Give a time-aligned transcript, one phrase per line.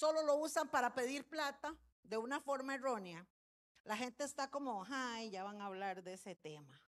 [0.00, 3.26] solo lo usan para pedir plata de una forma errónea,
[3.84, 6.80] la gente está como, ay, ya van a hablar de ese tema.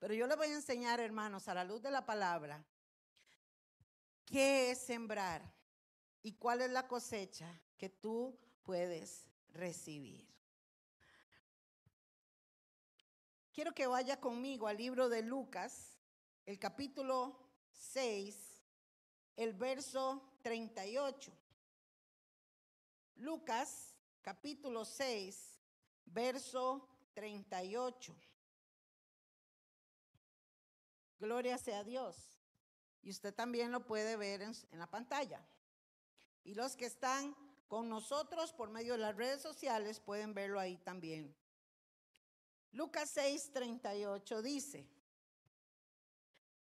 [0.00, 2.64] Pero yo les voy a enseñar, hermanos, a la luz de la palabra,
[4.26, 5.54] qué es sembrar
[6.24, 10.26] y cuál es la cosecha que tú puedes recibir.
[13.52, 16.00] Quiero que vaya conmigo al libro de Lucas,
[16.46, 17.38] el capítulo
[17.70, 18.36] 6,
[19.36, 21.32] el verso 38.
[23.16, 25.58] Lucas, capítulo 6,
[26.06, 28.14] verso 38.
[31.18, 32.38] Gloria sea Dios.
[33.02, 35.44] Y usted también lo puede ver en, en, la pantalla.
[36.44, 37.34] Y los que están
[37.66, 41.34] con nosotros por medio de las redes sociales pueden verlo ahí también.
[42.72, 44.86] Lucas 6, 38 dice,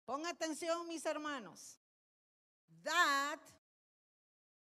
[0.05, 1.81] pon atención mis hermanos,
[2.83, 3.41] dad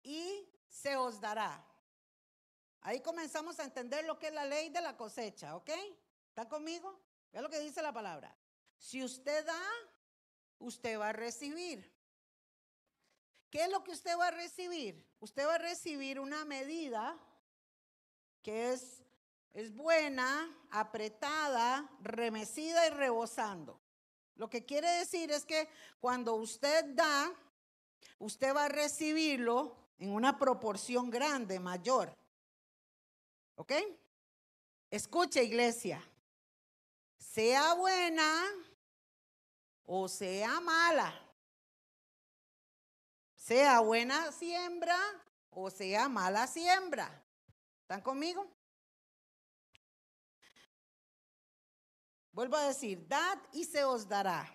[0.04, 1.66] y se os dará.
[2.82, 5.70] Ahí comenzamos a entender lo que es la ley de la cosecha, ¿ok?
[6.30, 7.00] ¿Está conmigo?
[7.32, 8.36] Ve lo que dice la palabra.
[8.78, 9.62] Si usted da,
[10.60, 11.92] usted va a recibir.
[13.52, 15.06] ¿Qué es lo que usted va a recibir?
[15.20, 17.20] Usted va a recibir una medida
[18.42, 19.04] que es,
[19.54, 23.80] es buena, apretada, remecida y rebosando.
[24.36, 25.70] Lo que quiere decir es que
[26.00, 27.32] cuando usted da,
[28.18, 32.18] usted va a recibirlo en una proporción grande, mayor.
[33.54, 33.72] ¿Ok?
[34.90, 36.04] Escuche, iglesia.
[37.20, 38.48] Sea buena
[39.86, 41.14] o sea mala.
[43.36, 44.98] Sea buena siembra
[45.52, 47.24] o sea mala siembra.
[47.82, 48.50] ¿Están conmigo?
[52.32, 54.52] Vuelvo a decir, dad y se os dará.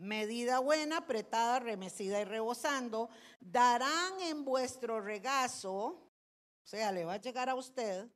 [0.00, 7.20] Medida buena, apretada, remecida y rebosando, darán en vuestro regazo, o sea, le va a
[7.20, 8.08] llegar a usted,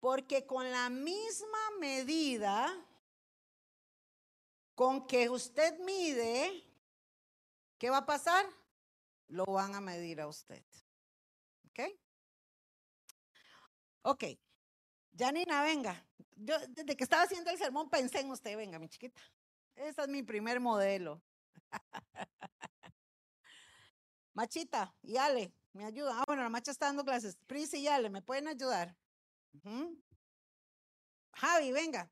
[0.00, 2.66] porque con la misma medida
[4.74, 6.64] con que usted mide,
[7.78, 8.44] ¿qué va a pasar?
[9.28, 10.64] Lo van a medir a usted.
[11.68, 11.80] ¿Ok?
[14.02, 14.24] Ok.
[15.16, 16.04] Janina, venga.
[16.34, 19.22] Yo desde que estaba haciendo el sermón pensé en usted, venga, mi chiquita.
[19.76, 21.22] Ese es mi primer modelo.
[24.34, 26.16] Machita y Ale, me ayudan.
[26.18, 27.36] Ah, bueno, la macha está dando clases.
[27.46, 28.96] Pris y Ale, ¿me pueden ayudar?
[31.32, 32.10] Javi, venga.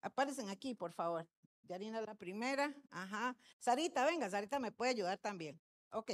[0.00, 1.28] Aparecen aquí, por favor.
[1.62, 2.74] Yarina la primera.
[2.90, 3.36] Ajá.
[3.58, 5.60] Sarita, venga, Sarita me puede ayudar también.
[5.90, 6.12] Ok.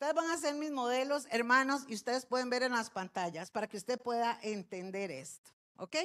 [0.00, 3.68] Ustedes van a ser mis modelos, hermanos, y ustedes pueden ver en las pantallas para
[3.68, 5.50] que usted pueda entender esto.
[5.76, 5.96] ¿Ok?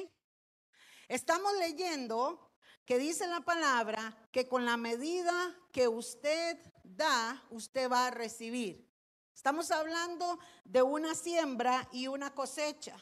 [1.06, 2.50] Estamos leyendo
[2.84, 5.32] que dice la palabra que con la medida
[5.70, 8.84] que usted da, usted va a recibir.
[9.32, 12.96] Estamos hablando de una siembra y una cosecha.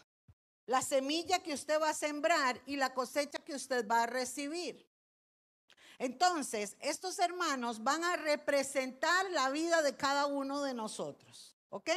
[0.66, 4.86] La semilla que usted va a sembrar y la cosecha que usted va a recibir.
[6.02, 11.90] Entonces, estos hermanos van a representar la vida de cada uno de nosotros, ¿ok?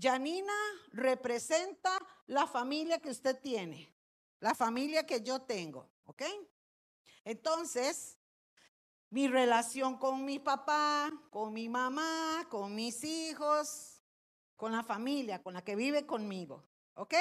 [0.00, 0.54] Janina
[0.90, 1.90] representa
[2.26, 3.94] la familia que usted tiene,
[4.38, 6.22] la familia que yo tengo, ¿ok?
[7.22, 8.16] Entonces,
[9.10, 14.02] mi relación con mi papá, con mi mamá, con mis hijos,
[14.56, 17.14] con la familia, con la que vive conmigo, ¿ok?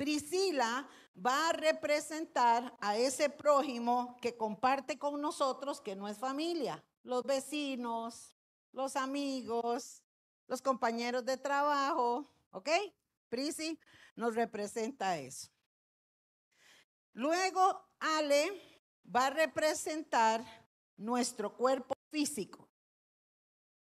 [0.00, 6.82] Priscila va a representar a ese prójimo que comparte con nosotros, que no es familia,
[7.02, 8.34] los vecinos,
[8.72, 10.02] los amigos,
[10.46, 12.70] los compañeros de trabajo, ¿ok?
[13.28, 13.78] Prisi
[14.16, 15.50] nos representa eso.
[17.12, 18.58] Luego, Ale
[19.04, 20.42] va a representar
[20.96, 22.70] nuestro cuerpo físico,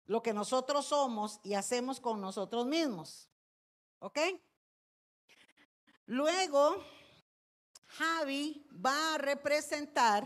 [0.06, 3.30] lo que nosotros somos y hacemos con nosotros mismos,
[4.00, 4.18] ¿ok?
[6.12, 6.76] Luego,
[7.86, 10.22] Javi va a representar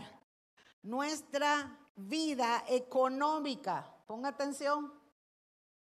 [0.81, 3.89] nuestra vida económica.
[4.05, 4.93] Ponga atención,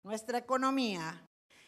[0.02, 1.24] nuestra economía.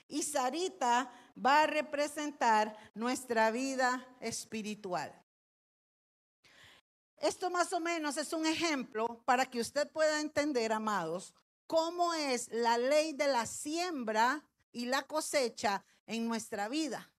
[0.08, 5.14] Y Sarita va a representar nuestra vida espiritual.
[7.18, 11.32] Esto más o menos es un ejemplo para que usted pueda entender, amados,
[11.68, 17.13] cómo es la ley de la siembra y la cosecha en nuestra vida.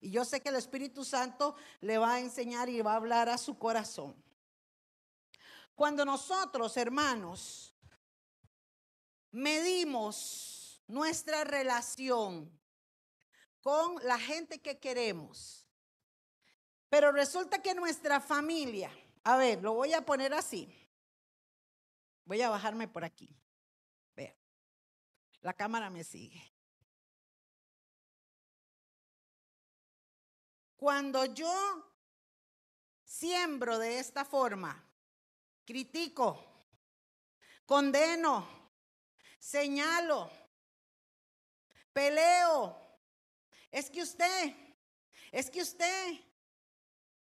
[0.00, 3.28] Y yo sé que el Espíritu Santo le va a enseñar y va a hablar
[3.28, 4.14] a su corazón.
[5.74, 7.74] Cuando nosotros, hermanos,
[9.30, 12.50] medimos nuestra relación
[13.60, 15.66] con la gente que queremos,
[16.88, 18.90] pero resulta que nuestra familia,
[19.24, 20.74] a ver, lo voy a poner así,
[22.28, 23.34] Voy a bajarme por aquí.
[24.14, 24.36] Vea.
[25.40, 26.42] La cámara me sigue.
[30.78, 31.52] Cuando yo
[33.02, 34.80] siembro de esta forma,
[35.64, 36.40] critico,
[37.66, 38.48] condeno,
[39.40, 40.30] señalo,
[41.92, 42.76] peleo,
[43.72, 44.54] es que usted,
[45.32, 46.14] es que usted,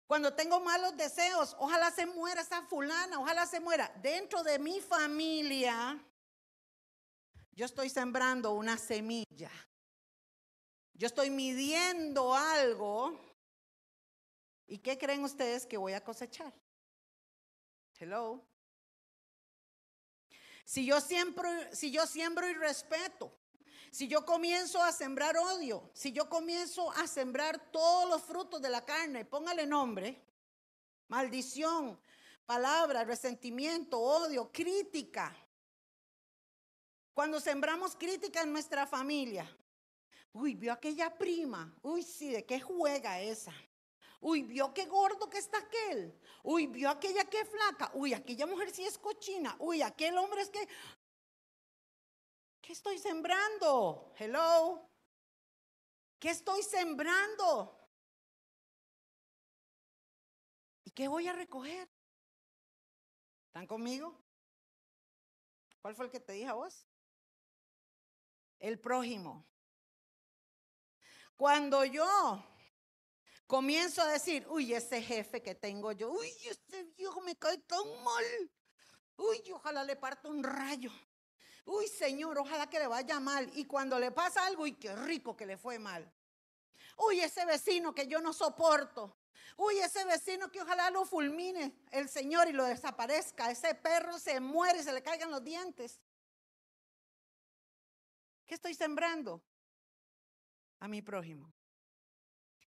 [0.06, 3.90] cuando tengo malos deseos, ojalá se muera esa fulana, ojalá se muera.
[4.02, 5.98] Dentro de mi familia,
[7.52, 9.50] yo estoy sembrando una semilla.
[10.92, 13.18] Yo estoy midiendo algo.
[14.66, 16.52] ¿Y qué creen ustedes que voy a cosechar?
[17.98, 18.44] Hello.
[20.64, 23.32] Si yo siembro, si yo siembro irrespeto,
[23.92, 28.68] si yo comienzo a sembrar odio, si yo comienzo a sembrar todos los frutos de
[28.68, 30.20] la carne, póngale nombre,
[31.08, 31.98] maldición,
[32.44, 35.34] palabra, resentimiento, odio, crítica.
[37.14, 39.48] Cuando sembramos crítica en nuestra familia,
[40.32, 43.54] uy, vio aquella prima, uy, sí, ¿de qué juega esa?
[44.20, 46.18] Uy, vio qué gordo que está aquel.
[46.42, 47.90] Uy, vio aquella que flaca.
[47.94, 49.56] Uy, aquella mujer sí es cochina.
[49.58, 50.68] Uy, aquel hombre es que
[52.66, 54.12] ¿Qué estoy sembrando?
[54.18, 54.90] Hello.
[56.18, 57.78] ¿Qué estoy sembrando?
[60.82, 61.88] ¿Y qué voy a recoger?
[63.46, 64.20] ¿Están conmigo?
[65.80, 66.84] ¿Cuál fue el que te dije a vos?
[68.58, 69.46] El prójimo.
[71.36, 72.44] Cuando yo
[73.46, 77.86] comienzo a decir, uy, ese jefe que tengo yo, uy, ese viejo me cae tan
[78.02, 78.24] mal,
[79.16, 80.90] uy, ojalá le parta un rayo.
[81.64, 83.50] Uy, Señor, ojalá que le vaya mal.
[83.54, 86.08] Y cuando le pasa algo, uy, qué rico que le fue mal.
[86.96, 89.16] Uy, ese vecino que yo no soporto.
[89.56, 93.50] Uy, ese vecino que ojalá lo fulmine el Señor y lo desaparezca.
[93.50, 95.98] Ese perro se muere y se le caigan los dientes.
[98.46, 99.42] ¿Qué estoy sembrando?
[100.78, 101.52] A mi prójimo.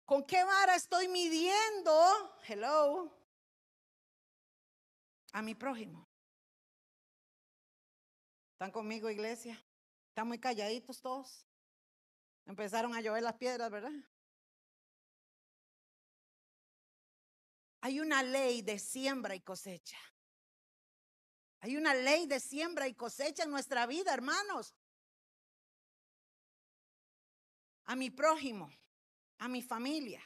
[0.08, 1.92] ¿Con qué vara estoy midiendo?
[2.48, 3.14] Hello.
[5.34, 6.08] A mi prójimo.
[8.54, 9.62] ¿Están conmigo, iglesia?
[10.08, 11.46] Están muy calladitos todos.
[12.46, 13.92] Empezaron a llover las piedras, ¿verdad?
[17.82, 19.98] Hay una ley de siembra y cosecha.
[21.60, 24.74] Hay una ley de siembra y cosecha en nuestra vida, hermanos.
[27.84, 28.72] A mi prójimo,
[29.40, 30.22] a mi familia.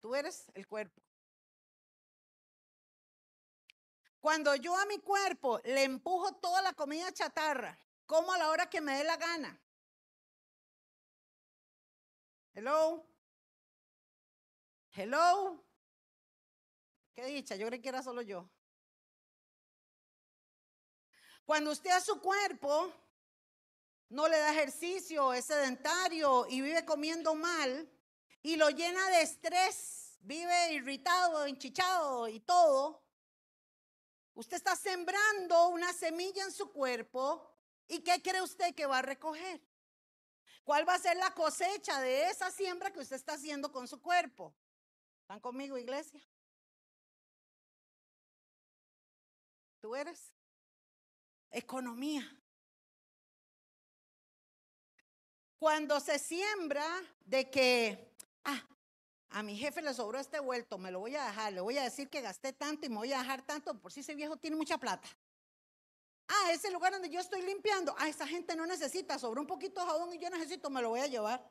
[0.00, 1.00] Tú eres el cuerpo.
[4.20, 8.70] Cuando yo a mi cuerpo le empujo toda la comida chatarra, como a la hora
[8.70, 9.60] que me dé la gana.
[12.54, 13.06] Hello.
[14.94, 15.64] Hello.
[17.14, 18.48] Qué dicha, yo creí que era solo yo.
[21.44, 22.92] Cuando usted a su cuerpo
[24.12, 27.90] no le da ejercicio, es sedentario y vive comiendo mal
[28.42, 33.02] y lo llena de estrés, vive irritado, enchichado y todo,
[34.34, 37.54] Usted está sembrando una semilla en su cuerpo
[37.86, 39.60] y ¿qué cree usted que va a recoger?
[40.64, 44.00] ¿Cuál va a ser la cosecha de esa siembra que usted está haciendo con su
[44.00, 44.54] cuerpo?
[45.20, 46.20] ¿Están conmigo, iglesia?
[49.80, 50.32] ¿Tú eres?
[51.50, 52.41] Economía.
[55.62, 56.84] Cuando se siembra
[57.24, 58.60] de que, ah,
[59.30, 61.84] a mi jefe le sobró este vuelto, me lo voy a dejar, le voy a
[61.84, 64.56] decir que gasté tanto y me voy a dejar tanto, por si ese viejo tiene
[64.56, 65.08] mucha plata.
[66.26, 69.80] Ah, ese lugar donde yo estoy limpiando, ah, esa gente no necesita, sobró un poquito
[69.80, 71.48] de jabón y yo necesito, me lo voy a llevar.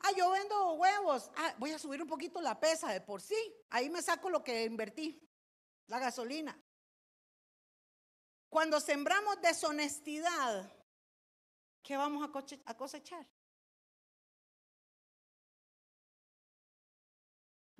[0.00, 3.56] Ah, yo vendo huevos, ah, voy a subir un poquito la pesa de por sí,
[3.70, 5.26] ahí me saco lo que invertí,
[5.86, 6.62] la gasolina.
[8.50, 10.70] Cuando sembramos deshonestidad,
[11.82, 12.28] ¿qué vamos
[12.64, 13.26] a cosechar?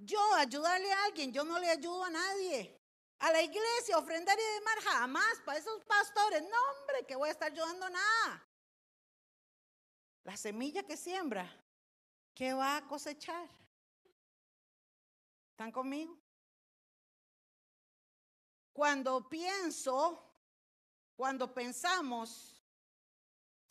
[0.05, 2.79] Yo ayudarle a alguien, yo no le ayudo a nadie.
[3.21, 5.41] A la iglesia, ofrendar y demás, jamás.
[5.45, 8.49] Para esos pastores, no hombre, que voy a estar ayudando nada.
[10.25, 11.49] La semilla que siembra,
[12.35, 13.49] ¿qué va a cosechar?
[15.51, 16.19] ¿Están conmigo?
[18.73, 20.35] Cuando pienso,
[21.15, 22.62] cuando pensamos,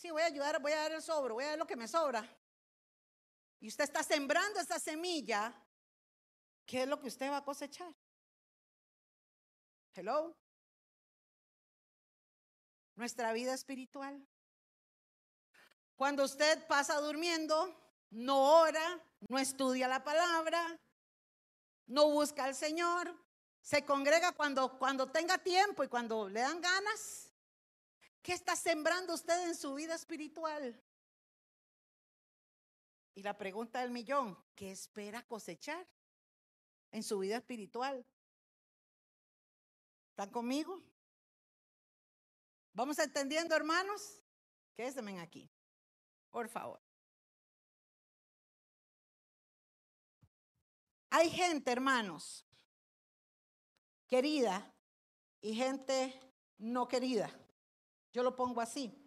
[0.02, 1.88] sí, voy a ayudar, voy a dar el sobro, voy a dar lo que me
[1.88, 2.28] sobra.
[3.60, 5.54] Y usted está sembrando esa semilla,
[6.66, 7.94] ¿qué es lo que usted va a cosechar?
[9.94, 10.36] Hello.
[12.96, 14.28] Nuestra vida espiritual.
[15.96, 17.56] Cuando usted pasa durmiendo,
[18.10, 20.80] no ora, no estudia la palabra,
[21.86, 23.16] no busca al Señor,
[23.64, 27.31] Se congrega cuando, cuando tenga tiempo y cuando le dan ganas.
[28.22, 30.80] ¿Qué está sembrando usted en su vida espiritual?
[33.16, 35.88] Y la pregunta del millón, ¿qué espera cosechar
[36.92, 38.06] en su vida espiritual?
[40.12, 40.82] ¿Están conmigo?
[42.74, 44.22] ¿Vamos entendiendo, hermanos?
[44.76, 45.50] Quédense aquí,
[46.30, 46.80] por favor.
[51.10, 52.46] Hay gente, hermanos,
[54.08, 54.74] querida
[55.42, 56.18] y gente
[56.58, 57.30] no querida.
[58.12, 58.98] Yo lo pongo así.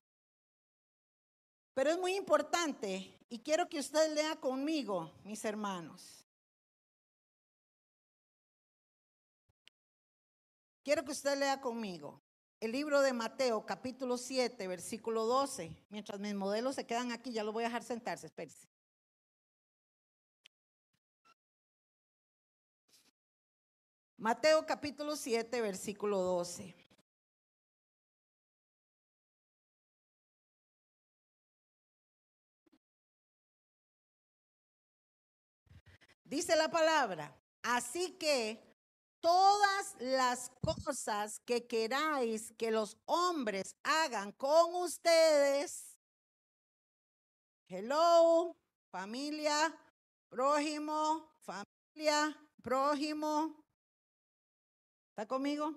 [1.75, 6.25] Pero es muy importante y quiero que usted lea conmigo, mis hermanos.
[10.83, 12.23] Quiero que usted lea conmigo
[12.61, 15.75] el libro de Mateo, capítulo 7, versículo 12.
[15.91, 18.69] Mientras mis modelos se quedan aquí, ya lo voy a dejar sentarse, espérense.
[24.17, 26.84] Mateo capítulo 7, versículo 12.
[36.25, 38.63] Dice la palabra, así que
[39.21, 45.97] todas las cosas que queráis que los hombres hagan con ustedes,
[47.69, 48.57] hello,
[48.91, 49.75] familia,
[50.29, 53.65] prójimo, familia, prójimo,
[55.17, 55.73] ¿Está conmigo?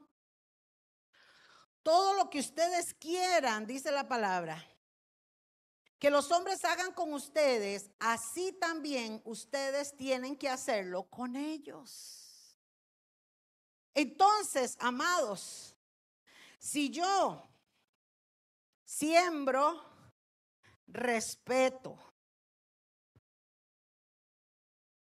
[1.83, 4.65] Todo lo que ustedes quieran, dice la palabra,
[5.99, 12.57] que los hombres hagan con ustedes, así también ustedes tienen que hacerlo con ellos.
[13.93, 15.75] Entonces, amados,
[16.59, 17.49] si yo
[18.85, 19.83] siembro
[20.85, 21.97] respeto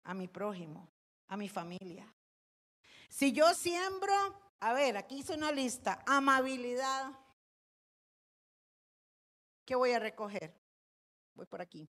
[0.02, 0.90] a mi prójimo,
[1.28, 2.12] a mi familia,
[3.08, 4.12] si yo siembro,
[4.58, 7.12] a ver, aquí hice una lista, amabilidad,
[9.64, 10.59] ¿qué voy a recoger?
[11.34, 11.88] Voy por aquí.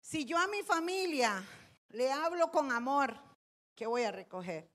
[0.00, 1.44] Si yo a mi familia
[1.90, 3.16] le hablo con amor,
[3.74, 4.70] ¿qué voy a recoger?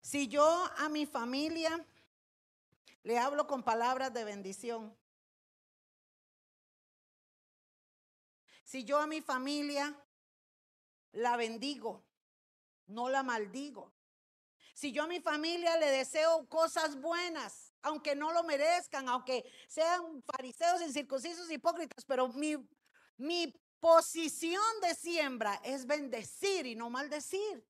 [0.00, 0.46] Si yo
[0.78, 1.86] a mi familia
[3.04, 4.96] le hablo con palabras de bendición.
[8.64, 9.94] Si yo a mi familia
[11.12, 12.02] la bendigo,
[12.86, 13.92] no la maldigo.
[14.72, 20.22] Si yo a mi familia le deseo cosas buenas, aunque no lo merezcan, aunque sean
[20.22, 22.56] fariseos, incircuncisos, hipócritas, pero mi,
[23.18, 27.64] mi posición de siembra es bendecir y no maldecir.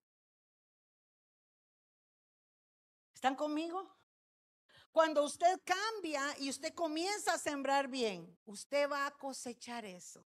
[3.13, 3.93] ¿Están conmigo?
[4.93, 10.25] Cuando usted cambia y usted comienza a sembrar bien, usted va a cosechar eso.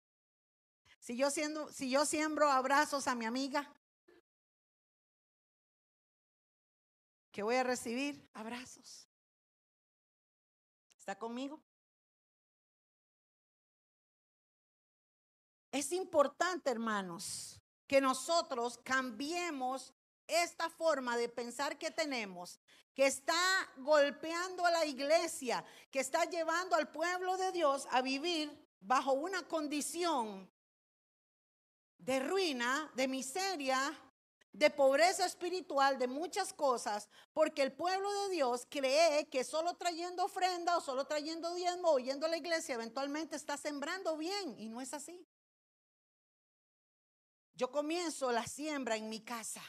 [0.99, 3.70] Si yo, siendo, si yo siembro abrazos a mi amiga,
[7.31, 8.27] ¿qué voy a recibir?
[8.33, 9.07] Abrazos.
[11.04, 11.60] ¿Está conmigo?
[15.70, 19.92] Es importante, hermanos, que nosotros cambiemos
[20.26, 22.58] esta forma de pensar que tenemos,
[22.94, 23.34] que está
[23.76, 29.46] golpeando a la iglesia, que está llevando al pueblo de Dios a vivir bajo una
[29.46, 30.50] condición
[31.98, 33.92] de ruina, de miseria,
[34.54, 40.24] de pobreza espiritual, de muchas cosas, porque el pueblo de Dios cree que solo trayendo
[40.24, 44.68] ofrenda o solo trayendo diezmo o yendo a la iglesia eventualmente está sembrando bien y
[44.68, 45.26] no es así.
[47.54, 49.62] Yo comienzo la siembra en mi casa,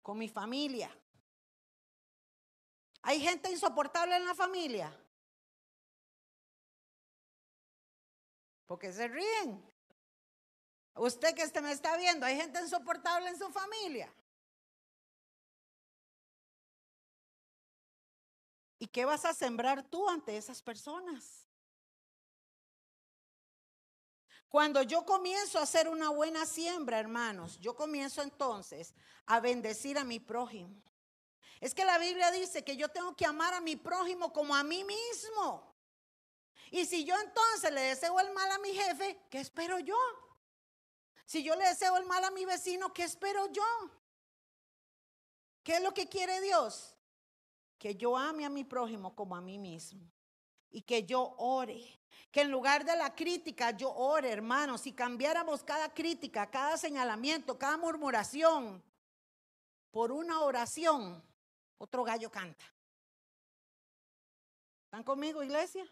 [0.00, 0.90] con mi familia.
[3.02, 4.90] ¿Hay gente insoportable en la familia?
[8.66, 9.71] Porque se ríen.
[10.94, 14.12] Usted que me está viendo, hay gente insoportable en su familia.
[18.78, 21.48] ¿Y qué vas a sembrar tú ante esas personas?
[24.48, 30.04] Cuando yo comienzo a hacer una buena siembra, hermanos, yo comienzo entonces a bendecir a
[30.04, 30.82] mi prójimo.
[31.58, 34.62] Es que la Biblia dice que yo tengo que amar a mi prójimo como a
[34.62, 35.74] mí mismo.
[36.70, 39.96] Y si yo entonces le deseo el mal a mi jefe, ¿qué espero yo?
[41.32, 43.64] Si yo le deseo el mal a mi vecino, ¿qué espero yo?
[45.62, 46.94] ¿Qué es lo que quiere Dios?
[47.78, 50.06] Que yo ame a mi prójimo como a mí mismo.
[50.68, 51.98] Y que yo ore.
[52.30, 54.82] Que en lugar de la crítica, yo ore, hermanos.
[54.82, 58.84] Si cambiáramos cada crítica, cada señalamiento, cada murmuración
[59.90, 61.24] por una oración,
[61.78, 62.66] otro gallo canta.
[64.84, 65.90] ¿Están conmigo, iglesia?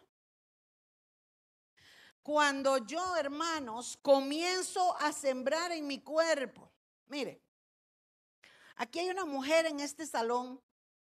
[2.23, 6.71] Cuando yo, hermanos, comienzo a sembrar en mi cuerpo.
[7.07, 7.41] Mire,
[8.75, 10.61] aquí hay una mujer en este salón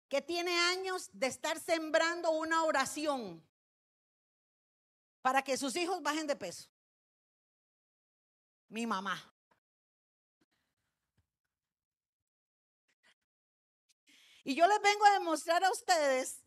[0.07, 3.43] que tiene años de estar sembrando una oración
[5.21, 6.69] para que sus hijos bajen de peso.
[8.69, 9.33] Mi mamá.
[14.43, 16.46] Y yo les vengo a demostrar a ustedes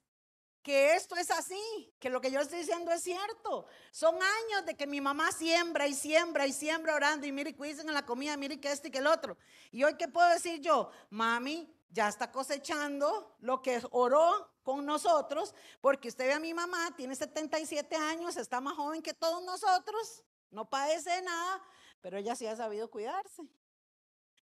[0.63, 3.67] que esto es así, que lo que yo estoy diciendo es cierto.
[3.91, 7.83] Son años de que mi mamá siembra y siembra y siembra orando y mire, cuídense
[7.83, 9.37] en la comida, mire que este y que el otro.
[9.71, 10.91] Y hoy, ¿qué puedo decir yo?
[11.09, 16.95] Mami, ya está cosechando lo que oró con nosotros, porque usted ve a mi mamá,
[16.97, 21.63] tiene 77 años, está más joven que todos nosotros, no padece nada,
[22.01, 23.43] pero ella sí ha sabido cuidarse.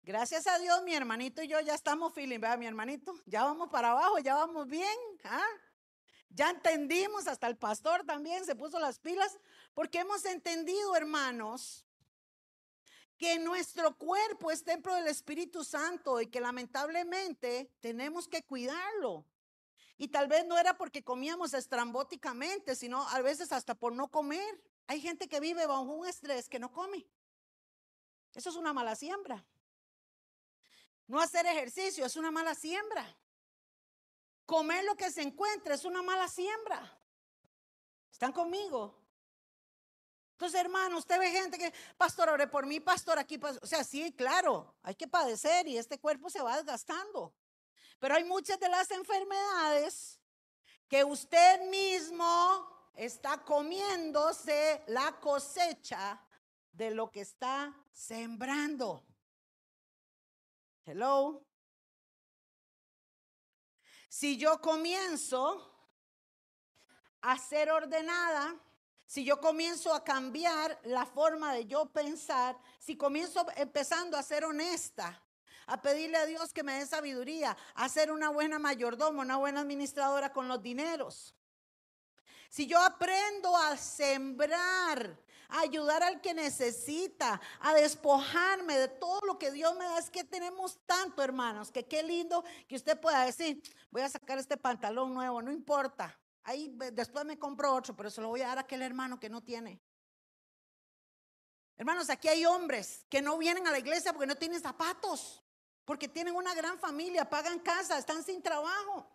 [0.04, 3.70] Gracias a Dios, mi hermanito y yo ya estamos feeling, vea mi hermanito, ya vamos
[3.70, 4.98] para abajo, ya vamos bien.
[5.24, 5.46] ¿ah?
[6.34, 9.38] Ya entendimos, hasta el pastor también se puso las pilas,
[9.74, 11.86] porque hemos entendido, hermanos,
[13.18, 19.26] que nuestro cuerpo es templo del Espíritu Santo y que lamentablemente tenemos que cuidarlo.
[19.98, 24.64] Y tal vez no era porque comíamos estrambóticamente, sino a veces hasta por no comer.
[24.88, 27.08] Hay gente que vive bajo un estrés que no come.
[28.34, 29.46] Eso es una mala siembra.
[31.06, 33.06] No hacer ejercicio es una mala siembra.
[34.52, 36.78] Comer lo que se encuentra es una mala siembra.
[38.12, 38.94] ¿Están conmigo?
[40.34, 44.12] Entonces, hermano, usted ve gente que, pastor, ore por mí, pastor, aquí, o sea, sí,
[44.12, 47.34] claro, hay que padecer y este cuerpo se va desgastando.
[47.98, 50.20] Pero hay muchas de las enfermedades
[50.90, 56.22] que usted mismo está comiéndose la cosecha
[56.74, 59.06] de lo que está sembrando.
[60.84, 61.51] Hello.
[64.12, 65.74] Si yo comienzo
[67.22, 68.58] a ser ordenada,
[69.06, 74.44] si yo comienzo a cambiar la forma de yo pensar, si comienzo empezando a ser
[74.44, 75.18] honesta,
[75.66, 79.62] a pedirle a Dios que me dé sabiduría, a ser una buena mayordomo, una buena
[79.62, 81.34] administradora con los dineros.
[82.50, 85.18] Si yo aprendo a sembrar,
[85.52, 90.10] a ayudar al que necesita, a despojarme de todo lo que Dios me da, es
[90.10, 93.62] que tenemos tanto, hermanos, que qué lindo que usted pueda decir,
[93.92, 96.18] voy a sacar este pantalón nuevo, no importa.
[96.44, 99.30] Ahí después me compro otro, pero se lo voy a dar a aquel hermano que
[99.30, 99.82] no tiene.
[101.78, 105.44] Hermanos, aquí hay hombres que no vienen a la iglesia porque no tienen zapatos,
[105.84, 109.06] porque tienen una gran familia, pagan casa, están sin trabajo.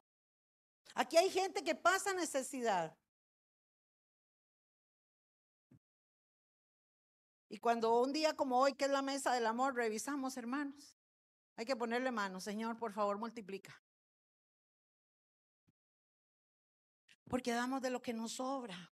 [0.95, 2.95] Aquí hay gente que pasa necesidad.
[7.49, 10.97] Y cuando un día como hoy, que es la mesa del amor, revisamos, hermanos,
[11.57, 13.81] hay que ponerle mano, Señor, por favor, multiplica.
[17.29, 18.93] Porque damos de lo que nos sobra.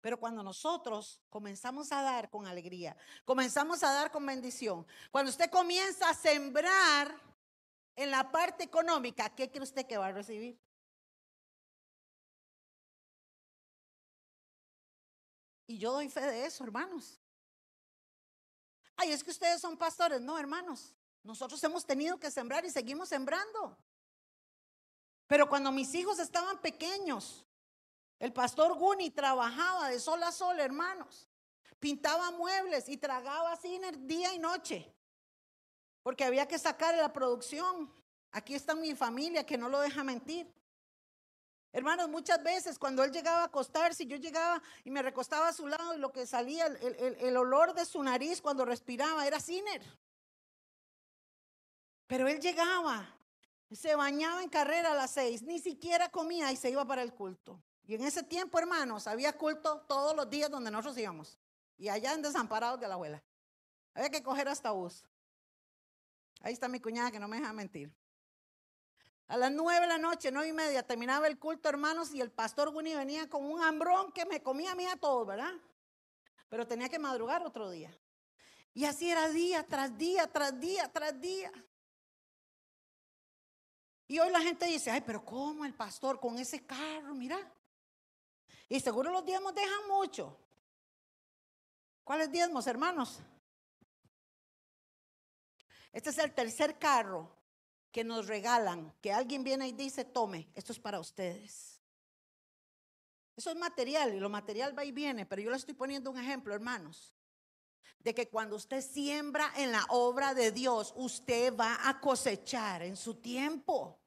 [0.00, 5.48] Pero cuando nosotros comenzamos a dar con alegría, comenzamos a dar con bendición, cuando usted
[5.48, 7.14] comienza a sembrar
[7.94, 10.60] en la parte económica, ¿qué cree usted que va a recibir?
[15.68, 17.21] Y yo doy fe de eso, hermanos.
[18.96, 20.20] Ay, es que ustedes son pastores.
[20.20, 20.94] No, hermanos.
[21.22, 23.76] Nosotros hemos tenido que sembrar y seguimos sembrando.
[25.26, 27.46] Pero cuando mis hijos estaban pequeños,
[28.18, 31.28] el pastor Guni trabajaba de sol a sol, hermanos.
[31.80, 34.94] Pintaba muebles y tragaba cine día y noche.
[36.02, 37.92] Porque había que sacar la producción.
[38.30, 40.52] Aquí está mi familia que no lo deja mentir.
[41.72, 45.66] Hermanos, muchas veces cuando él llegaba a acostarse, yo llegaba y me recostaba a su
[45.66, 49.82] lado y lo que salía, el, olor de su nariz cuando respiraba era ciner.
[52.06, 53.08] Pero él llegaba,
[53.70, 57.14] se bañaba en carrera a las seis, ni siquiera comía y se iba para el
[57.14, 57.58] culto.
[57.84, 61.38] Y en ese tiempo, hermanos, había culto todos los días donde nosotros íbamos.
[61.78, 63.22] Y allá en Desamparados de la abuela.
[63.94, 65.04] Había que coger hasta bus.
[66.42, 67.90] Ahí está mi cuñada que no me deja mentir.
[69.28, 72.30] A las nueve de la noche, nueve y media, terminaba el culto, hermanos, y el
[72.30, 75.52] pastor Guni venía con un hambrón que me comía a mí a todos, ¿verdad?
[76.48, 77.96] Pero tenía que madrugar otro día.
[78.74, 81.52] Y así era día tras día, tras día, tras día.
[84.06, 87.14] Y hoy la gente dice, ay, pero ¿cómo el pastor con ese carro?
[87.14, 87.38] Mira.
[88.68, 90.38] Y seguro los diezmos dejan mucho.
[92.04, 93.20] ¿Cuáles diezmos, hermanos?
[95.92, 97.41] Este es el tercer carro
[97.92, 101.80] que nos regalan, que alguien viene y dice, tome, esto es para ustedes.
[103.36, 106.18] Eso es material y lo material va y viene, pero yo le estoy poniendo un
[106.18, 107.14] ejemplo, hermanos,
[107.98, 112.96] de que cuando usted siembra en la obra de Dios, usted va a cosechar en
[112.96, 113.98] su tiempo.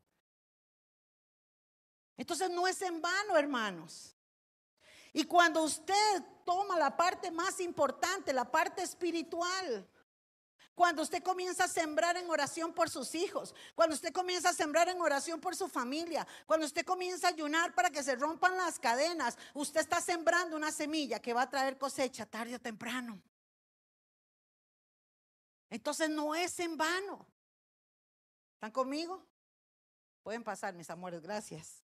[2.17, 4.15] Entonces no es en vano, hermanos.
[5.13, 9.87] Y cuando usted toma la parte más importante, la parte espiritual,
[10.75, 14.89] cuando usted comienza a sembrar en oración por sus hijos, cuando usted comienza a sembrar
[14.89, 18.77] en oración por su familia, cuando usted comienza a ayunar para que se rompan las
[18.77, 23.21] cadenas, usted está sembrando una semilla que va a traer cosecha tarde o temprano.
[25.69, 27.25] Entonces no es en vano.
[28.55, 29.25] ¿Están conmigo?
[30.23, 31.83] Pueden pasar, mis amores, gracias.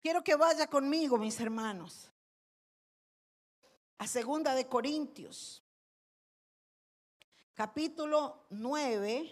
[0.00, 2.10] Quiero que vaya conmigo, mis hermanos,
[3.98, 5.63] a Segunda de Corintios,
[7.54, 9.30] capítulo 9,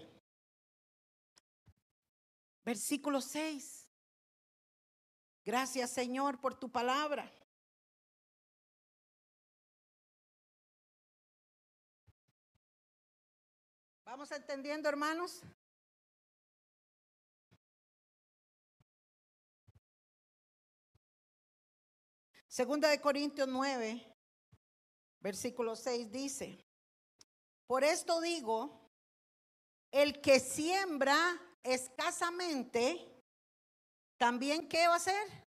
[2.64, 3.88] versículo 6.
[5.44, 7.30] Gracias, Señor, por tu palabra.
[14.04, 15.42] ¿Vamos entendiendo, hermanos?
[22.46, 24.14] Segunda de Corintios 9,
[25.20, 26.62] versículo 6 dice,
[27.72, 28.86] por esto digo,
[29.90, 31.16] el que siembra
[31.62, 33.24] escasamente,
[34.18, 35.46] también ¿qué va a hacer?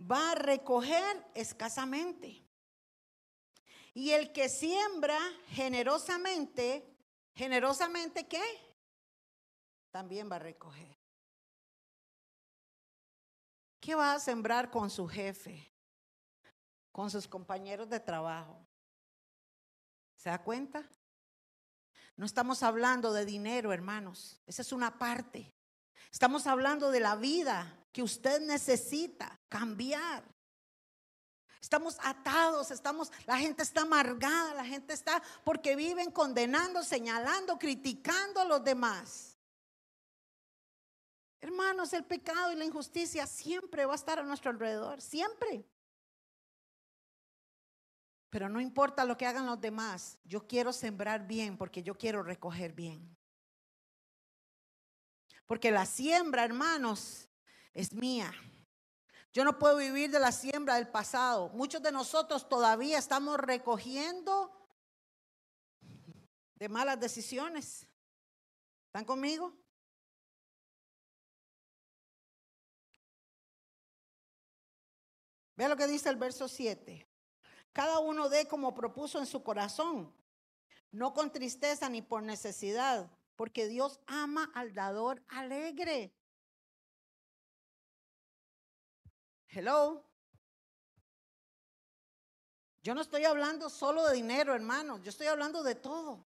[0.00, 2.48] Va a recoger escasamente.
[3.92, 6.96] Y el que siembra generosamente,
[7.34, 8.42] generosamente ¿qué?
[9.90, 10.96] También va a recoger.
[13.78, 15.70] ¿Qué va a sembrar con su jefe?
[16.90, 18.66] Con sus compañeros de trabajo.
[20.16, 20.88] ¿Se da cuenta?
[22.18, 24.40] No estamos hablando de dinero, hermanos.
[24.44, 25.54] Esa es una parte.
[26.10, 30.24] Estamos hablando de la vida que usted necesita cambiar.
[31.60, 38.40] Estamos atados, estamos, la gente está amargada, la gente está porque viven condenando, señalando, criticando
[38.40, 39.38] a los demás.
[41.40, 45.64] Hermanos, el pecado y la injusticia siempre va a estar a nuestro alrededor, siempre.
[48.30, 52.22] Pero no importa lo que hagan los demás, yo quiero sembrar bien porque yo quiero
[52.22, 53.16] recoger bien.
[55.46, 57.28] Porque la siembra, hermanos,
[57.72, 58.32] es mía.
[59.32, 61.48] Yo no puedo vivir de la siembra del pasado.
[61.50, 64.52] Muchos de nosotros todavía estamos recogiendo
[66.54, 67.86] de malas decisiones.
[68.88, 69.54] ¿Están conmigo?
[75.56, 77.07] Vea lo que dice el verso 7.
[77.78, 80.12] Cada uno dé como propuso en su corazón,
[80.90, 86.12] no con tristeza ni por necesidad, porque Dios ama al dador alegre.
[89.46, 90.04] Hello.
[92.82, 96.26] Yo no estoy hablando solo de dinero, hermanos, yo estoy hablando de todo.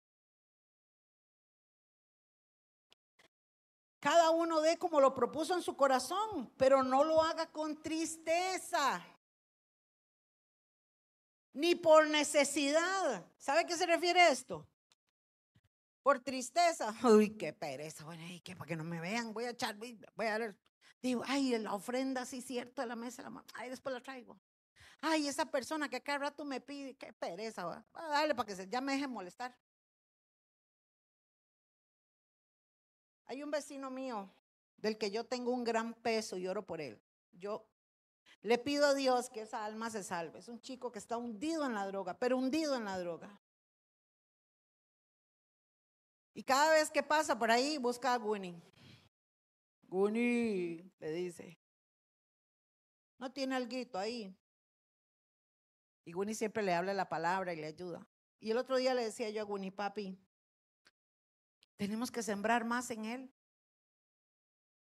[4.02, 9.02] Cada uno dé como lo propuso en su corazón, pero no lo haga con tristeza,
[11.58, 13.26] ni por necesidad.
[13.38, 14.68] ¿Sabe a qué se refiere esto?
[16.04, 16.94] Por tristeza.
[17.04, 18.06] Uy, qué pereza.
[18.06, 18.56] Bueno, ¿y qué?
[18.56, 20.56] Para que no me vean, voy a echar, voy a ver
[21.02, 24.40] Digo, ay, la ofrenda, sí, cierto, de la mesa, la ay, después la traigo.
[25.00, 27.86] Ay, esa persona que cada rato me pide, qué pereza, va.
[27.94, 29.56] a darle para que se, ya me deje molestar.
[33.26, 34.32] Hay un vecino mío
[34.78, 37.00] del que yo tengo un gran peso y oro por él.
[37.32, 37.68] Yo
[38.42, 40.40] le pido a Dios que esa alma se salve.
[40.40, 43.40] Es un chico que está hundido en la droga, pero hundido en la droga.
[46.34, 48.62] Y cada vez que pasa por ahí busca a Winnie.
[49.88, 51.58] Guni, le dice.
[53.18, 54.38] No tiene alguito ahí.
[56.06, 58.08] Y Guni siempre le habla la palabra y le ayuda.
[58.40, 60.18] Y el otro día le decía yo a Guni, papi,
[61.76, 63.34] tenemos que sembrar más en él.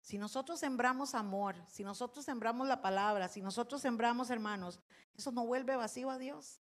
[0.08, 4.80] Si nosotros sembramos amor, si nosotros sembramos la palabra, si nosotros sembramos hermanos,
[5.14, 6.62] eso no vuelve vacío a Dios.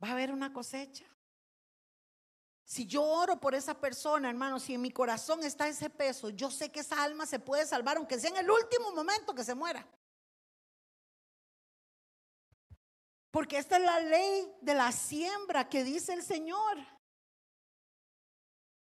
[0.00, 1.04] Va a haber una cosecha.
[2.64, 6.52] Si yo oro por esa persona, hermano, si en mi corazón está ese peso, yo
[6.52, 9.56] sé que esa alma se puede salvar, aunque sea en el último momento que se
[9.56, 9.84] muera.
[13.32, 16.78] Porque esta es la ley de la siembra que dice el Señor.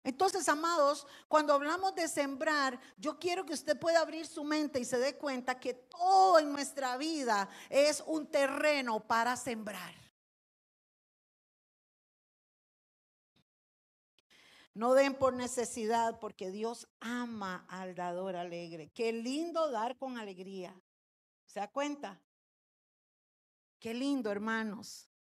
[0.05, 4.85] Entonces, amados, cuando hablamos de sembrar, yo quiero que usted pueda abrir su mente y
[4.85, 9.95] se dé cuenta que todo en nuestra vida es un terreno para sembrar.
[14.75, 18.91] No den por necesidad porque Dios ama al dador alegre.
[18.95, 20.75] Qué lindo dar con alegría.
[21.47, 22.19] ¿Se da cuenta?
[23.79, 25.12] Qué lindo, hermanos.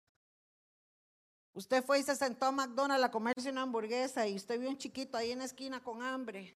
[1.53, 4.77] Usted fue y se sentó a McDonald's a comerse una hamburguesa y usted vio un
[4.77, 6.57] chiquito ahí en la esquina con hambre.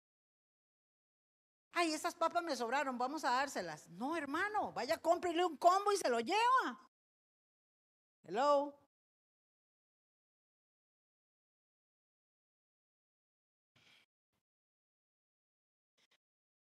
[1.74, 3.88] ay, esas papas me sobraron, vamos a dárselas.
[3.88, 6.78] No, hermano, vaya, cómprele un combo y se lo lleva.
[8.24, 8.78] Hello.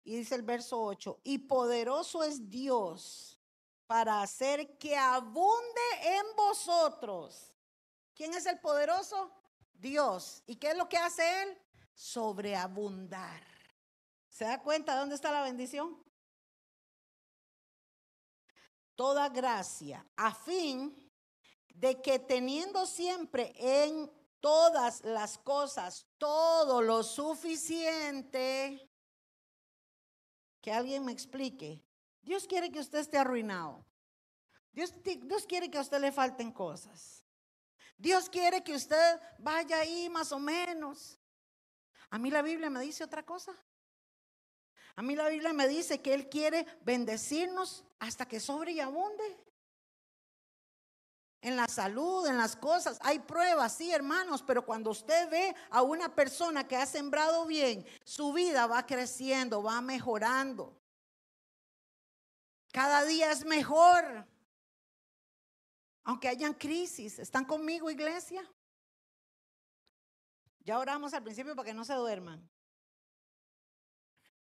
[0.03, 3.39] Y dice el verso 8, y poderoso es Dios
[3.85, 7.53] para hacer que abunde en vosotros.
[8.19, 9.31] ¿Quién es el poderoso?
[9.71, 10.43] Dios.
[10.45, 11.57] ¿Y qué es lo que hace Él?
[11.93, 13.41] Sobreabundar.
[14.27, 16.03] ¿Se da cuenta de dónde está la bendición?
[18.95, 20.93] Toda gracia, a fin
[21.73, 28.85] de que teniendo siempre en todas las cosas todo lo suficiente,
[30.59, 31.81] que alguien me explique.
[32.21, 33.85] Dios quiere que usted esté arruinado.
[34.73, 37.18] Dios, Dios quiere que a usted le falten cosas.
[37.99, 41.19] Dios quiere que usted vaya ahí más o menos.
[42.09, 43.53] A mí la Biblia me dice otra cosa.
[44.95, 49.37] A mí la Biblia me dice que Él quiere bendecirnos hasta que sobre y abunde.
[51.41, 52.99] En la salud, en las cosas.
[53.01, 57.85] Hay pruebas, sí, hermanos, pero cuando usted ve a una persona que ha sembrado bien,
[58.05, 60.73] su vida va creciendo, va mejorando.
[62.71, 64.25] Cada día es mejor.
[66.03, 68.41] Aunque hayan crisis, ¿están conmigo, iglesia?
[70.59, 72.49] Ya oramos al principio para que no se duerman.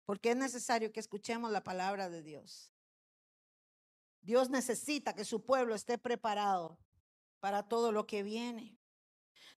[0.04, 2.70] Porque es necesario que escuchemos la palabra de Dios.
[4.22, 6.78] Dios necesita que su pueblo esté preparado
[7.38, 8.76] para todo lo que viene.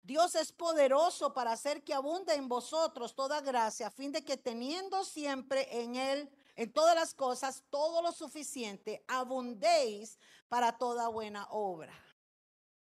[0.04, 4.38] Dios es poderoso para hacer que abunde en vosotros toda gracia, a fin de que
[4.38, 11.48] teniendo siempre en Él, en todas las cosas, todo lo suficiente, abundéis para toda buena
[11.50, 11.94] obra.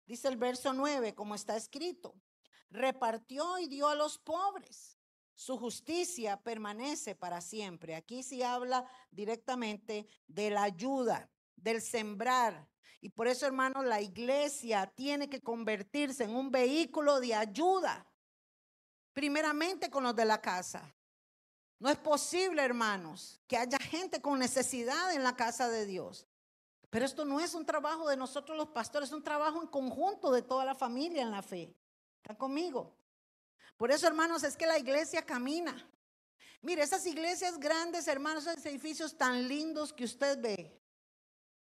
[0.06, 2.14] Dice el verso 9, como está escrito,
[2.70, 4.98] repartió y dio a los pobres.
[5.34, 7.94] Su justicia permanece para siempre.
[7.94, 12.68] Aquí se habla directamente de la ayuda del sembrar.
[13.00, 18.06] Y por eso, hermanos, la iglesia tiene que convertirse en un vehículo de ayuda,
[19.12, 20.94] primeramente con los de la casa.
[21.80, 26.28] No es posible, hermanos, que haya gente con necesidad en la casa de Dios.
[26.90, 30.30] Pero esto no es un trabajo de nosotros los pastores, es un trabajo en conjunto
[30.30, 31.74] de toda la familia en la fe.
[32.22, 32.94] ¿Están conmigo?
[33.76, 35.90] Por eso, hermanos, es que la iglesia camina.
[36.62, 40.80] Mire, esas iglesias grandes, hermanos, esos edificios tan lindos que usted ve,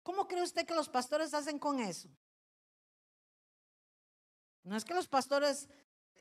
[0.06, 2.08] ¿Cómo cree usted que los pastores hacen con eso?
[4.62, 5.68] No es que los pastores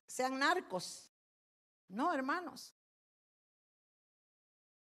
[0.08, 1.12] sean narcos.
[1.88, 2.74] No, hermanos.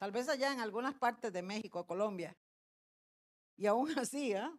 [0.03, 2.35] Tal vez allá en algunas partes de México, Colombia.
[3.55, 4.53] Y aún así, ¿ah?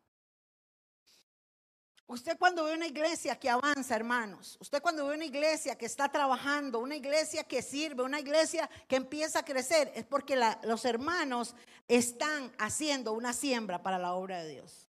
[2.06, 6.10] Usted cuando ve una iglesia que avanza, hermanos, usted cuando ve una iglesia que está
[6.10, 11.54] trabajando, una iglesia que sirve, una iglesia que empieza a crecer, es porque los hermanos
[11.88, 14.88] están haciendo una siembra para la obra de Dios.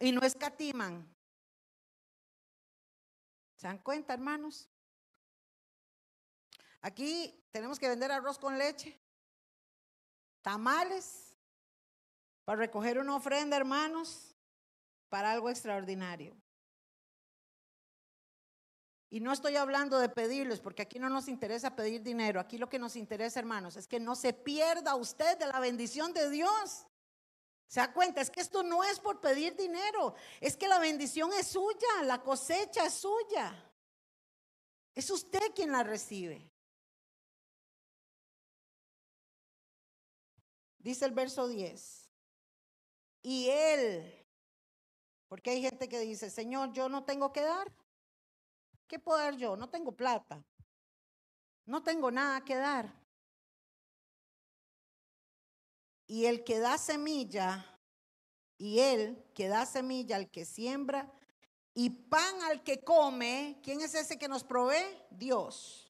[0.00, 1.08] Y no escatiman.
[3.54, 4.68] ¿Se dan cuenta, hermanos?
[6.82, 9.00] Aquí tenemos que vender arroz con leche,
[10.42, 11.36] tamales,
[12.44, 14.36] para recoger una ofrenda, hermanos
[15.08, 16.36] para algo extraordinario.
[19.08, 22.40] Y no estoy hablando de pedirles, porque aquí no nos interesa pedir dinero.
[22.40, 26.12] Aquí lo que nos interesa, hermanos, es que no se pierda usted de la bendición
[26.12, 26.86] de Dios.
[27.68, 28.20] ¿Se da cuenta?
[28.20, 30.14] Es que esto no es por pedir dinero.
[30.40, 33.72] Es que la bendición es suya, la cosecha es suya.
[34.94, 36.50] Es usted quien la recibe.
[40.86, 42.08] Dice el verso 10.
[43.22, 44.16] Y él
[45.26, 47.72] porque hay gente que dice, Señor, yo no tengo que dar.
[48.86, 49.56] ¿Qué puedo dar yo?
[49.56, 50.44] No tengo plata.
[51.64, 52.94] No tengo nada que dar.
[56.06, 57.80] Y el que da semilla,
[58.56, 61.12] y él que da semilla al que siembra,
[61.74, 65.02] y pan al que come, ¿quién es ese que nos provee?
[65.10, 65.85] Dios.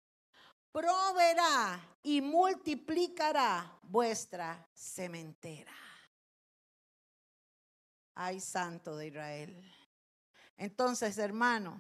[0.73, 5.73] Proveerá y multiplicará vuestra sementera.
[8.15, 9.75] Ay, santo de Israel.
[10.57, 11.79] Entonces, hermano,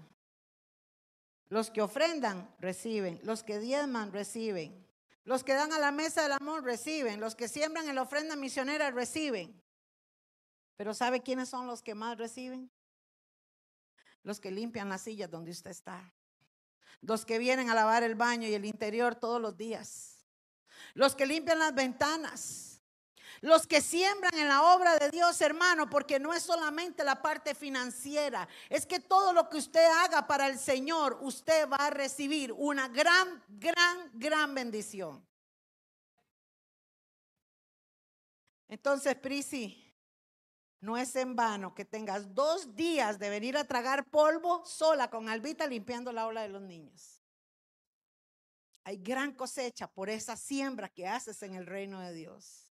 [1.48, 3.20] los que ofrendan, reciben.
[3.22, 4.86] Los que diezman, reciben.
[5.24, 7.20] Los que dan a la mesa del amor, reciben.
[7.20, 9.62] Los que siembran en la ofrenda misionera, reciben.
[10.76, 12.70] Pero ¿sabe quiénes son los que más reciben?
[14.22, 16.12] Los que limpian las sillas donde usted está
[17.00, 20.24] los que vienen a lavar el baño y el interior todos los días,
[20.94, 22.80] los que limpian las ventanas,
[23.40, 27.54] los que siembran en la obra de Dios, hermano, porque no es solamente la parte
[27.54, 32.52] financiera, es que todo lo que usted haga para el Señor, usted va a recibir
[32.52, 35.24] una gran, gran, gran bendición.
[38.68, 39.85] Entonces, Prisi,
[40.86, 45.28] no es en vano que tengas dos días de venir a tragar polvo sola con
[45.28, 47.20] Albita limpiando la ola de los niños.
[48.84, 52.70] Hay gran cosecha por esa siembra que haces en el reino de Dios.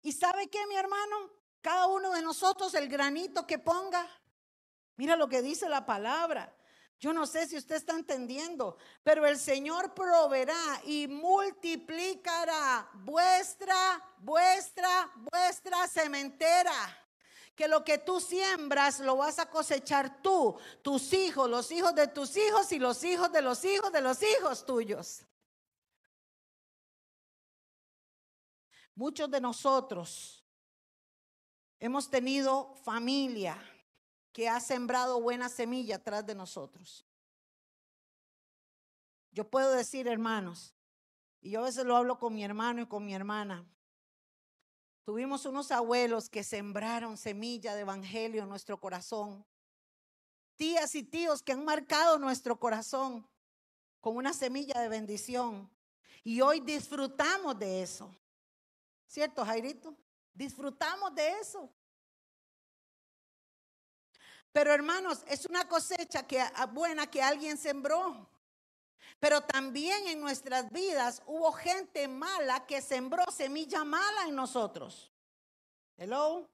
[0.00, 1.32] ¿Y sabe qué, mi hermano?
[1.60, 4.08] Cada uno de nosotros, el granito que ponga,
[4.94, 6.56] mira lo que dice la palabra.
[7.00, 15.10] Yo no sé si usted está entendiendo, pero el Señor proveerá y multiplicará vuestra, vuestra,
[15.32, 16.74] vuestra cementera.
[17.56, 22.06] Que lo que tú siembras lo vas a cosechar tú, tus hijos, los hijos de
[22.06, 25.24] tus hijos y los hijos de los hijos de los hijos tuyos.
[28.94, 30.44] Muchos de nosotros
[31.78, 33.58] hemos tenido familia
[34.32, 37.04] que ha sembrado buena semilla atrás de nosotros.
[39.32, 40.74] Yo puedo decir, hermanos,
[41.40, 43.64] y yo a veces lo hablo con mi hermano y con mi hermana,
[45.04, 49.44] tuvimos unos abuelos que sembraron semilla de evangelio en nuestro corazón,
[50.56, 53.26] tías y tíos que han marcado nuestro corazón
[54.00, 55.70] con una semilla de bendición.
[56.22, 58.14] Y hoy disfrutamos de eso.
[59.06, 59.96] ¿Cierto, Jairito?
[60.34, 61.72] Disfrutamos de eso.
[64.52, 68.28] Pero hermanos, es una cosecha ah, buena que alguien sembró.
[69.20, 75.12] Pero también en nuestras vidas hubo gente mala que sembró semilla mala en nosotros.
[75.96, 76.48] Hello.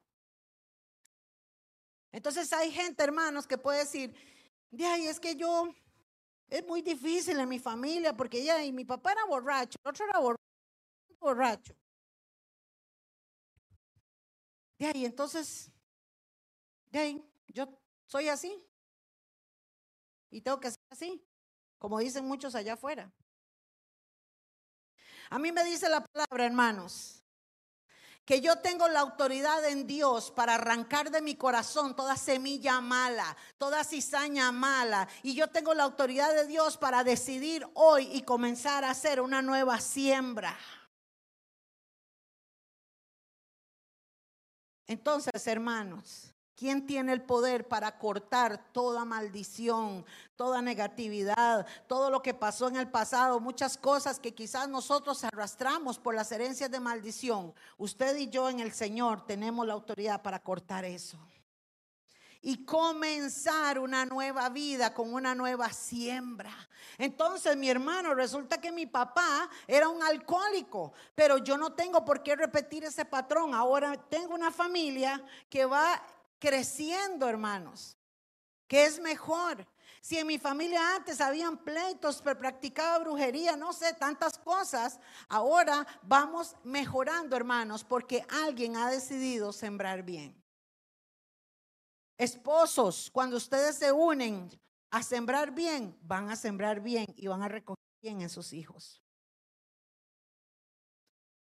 [2.12, 4.14] Entonces hay gente, hermanos, que puede decir,
[4.70, 5.68] de ahí es que yo,
[6.48, 10.06] es muy difícil en mi familia porque ya, y mi papá era borracho, el otro
[10.06, 10.20] era
[11.20, 11.74] borracho.
[14.78, 15.70] De ahí, entonces,
[16.90, 17.66] de ahí, yo
[18.06, 18.64] soy así.
[20.30, 21.24] Y tengo que ser así,
[21.78, 23.12] como dicen muchos allá afuera.
[25.30, 27.22] A mí me dice la palabra, hermanos,
[28.24, 33.36] que yo tengo la autoridad en Dios para arrancar de mi corazón toda semilla mala,
[33.56, 35.08] toda cizaña mala.
[35.22, 39.42] Y yo tengo la autoridad de Dios para decidir hoy y comenzar a hacer una
[39.42, 40.58] nueva siembra.
[44.88, 52.32] Entonces, hermanos, ¿Quién tiene el poder para cortar toda maldición, toda negatividad, todo lo que
[52.32, 57.52] pasó en el pasado, muchas cosas que quizás nosotros arrastramos por las herencias de maldición?
[57.76, 61.18] Usted y yo en el Señor tenemos la autoridad para cortar eso.
[62.40, 66.54] Y comenzar una nueva vida con una nueva siembra.
[66.96, 72.22] Entonces, mi hermano, resulta que mi papá era un alcohólico, pero yo no tengo por
[72.22, 73.52] qué repetir ese patrón.
[73.52, 76.00] Ahora tengo una familia que va
[76.38, 77.96] creciendo, hermanos,
[78.66, 79.66] que es mejor.
[80.00, 85.86] Si en mi familia antes habían pleitos, pero practicaba brujería, no sé, tantas cosas, ahora
[86.02, 90.40] vamos mejorando, hermanos, porque alguien ha decidido sembrar bien.
[92.18, 94.48] Esposos, cuando ustedes se unen
[94.90, 99.02] a sembrar bien, van a sembrar bien y van a recoger bien en sus hijos.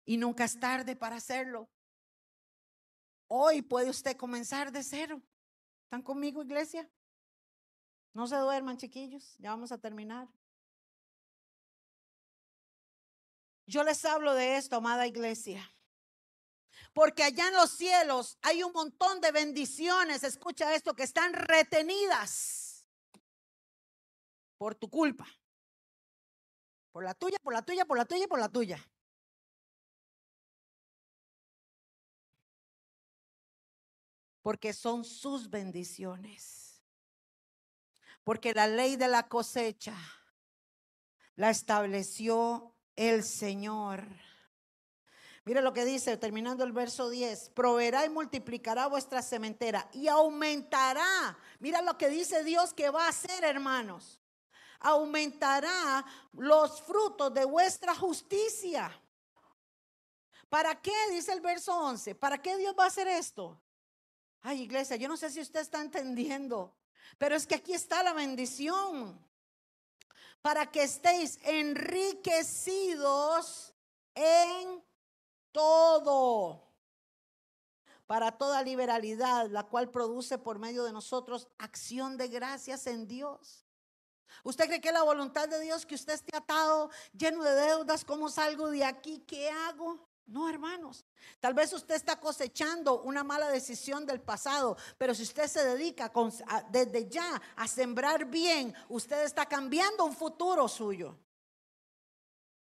[0.07, 1.69] Y nunca es tarde para hacerlo.
[3.29, 5.23] Hoy puede usted comenzar de cero.
[5.85, 6.89] ¿Están conmigo, iglesia?
[8.13, 9.37] No se duerman, chiquillos.
[9.39, 10.29] Ya vamos a terminar.
[13.67, 15.71] Yo les hablo de esto, amada iglesia.
[16.93, 22.87] Porque allá en los cielos hay un montón de bendiciones, escucha esto, que están retenidas
[24.59, 25.27] por tu culpa.
[26.93, 28.79] Por la tuya, por la tuya, por la tuya, por la tuya.
[34.45, 36.83] Porque son sus bendiciones.
[38.25, 39.97] Porque la ley de la cosecha
[41.35, 44.07] la estableció el Señor.
[45.47, 51.39] Mire lo que dice, terminando el verso 10, proveerá y multiplicará vuestra sementera y aumentará.
[51.59, 54.21] Mira lo que dice Dios que va a hacer, hermanos.
[54.79, 58.93] Aumentará los frutos de vuestra justicia.
[60.51, 60.93] ¿Para qué?
[61.13, 62.15] Dice el verso 11.
[62.15, 63.59] ¿Para qué Dios va a hacer esto?
[64.47, 66.77] Ay, iglesia, yo no sé si usted está entendiendo,
[67.17, 69.19] pero es que aquí está la bendición.
[70.43, 72.53] Para que estéis enriquecidos
[74.15, 74.85] en
[75.51, 76.63] todo.
[78.07, 83.65] Para toda liberalidad, la cual produce por medio de nosotros acción de gracias en Dios.
[84.43, 88.05] ¿Usted cree que la voluntad de Dios que usted esté atado, lleno de deudas?
[88.05, 89.21] ¿Cómo salgo de aquí?
[89.27, 90.07] ¿Qué hago?
[90.27, 91.05] No, hermanos.
[91.39, 96.11] Tal vez usted está cosechando una mala decisión del pasado, pero si usted se dedica
[96.71, 101.19] desde ya a sembrar bien, usted está cambiando un futuro suyo.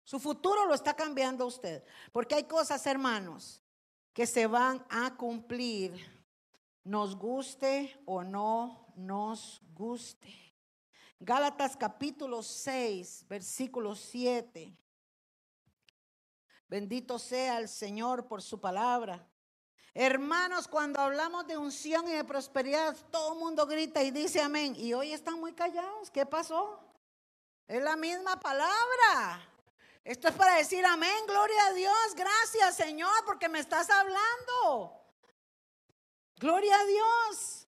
[0.02, 1.82] Su futuro lo está cambiando usted.
[2.12, 3.62] Porque hay cosas, hermanos,
[4.12, 5.94] que se van a cumplir,
[6.84, 10.54] nos guste o no nos guste.
[11.18, 14.76] Gálatas capítulo 6, versículo 7.
[16.68, 19.26] Bendito sea el Señor por su palabra.
[19.92, 24.74] Hermanos, cuando hablamos de unción y de prosperidad, todo el mundo grita y dice amén.
[24.76, 26.10] Y hoy están muy callados.
[26.10, 26.80] ¿Qué pasó?
[27.68, 29.48] Es la misma palabra.
[30.04, 35.00] Esto es para decir amén, gloria a Dios, gracias Señor, porque me estás hablando.
[36.36, 37.66] Gloria a Dios.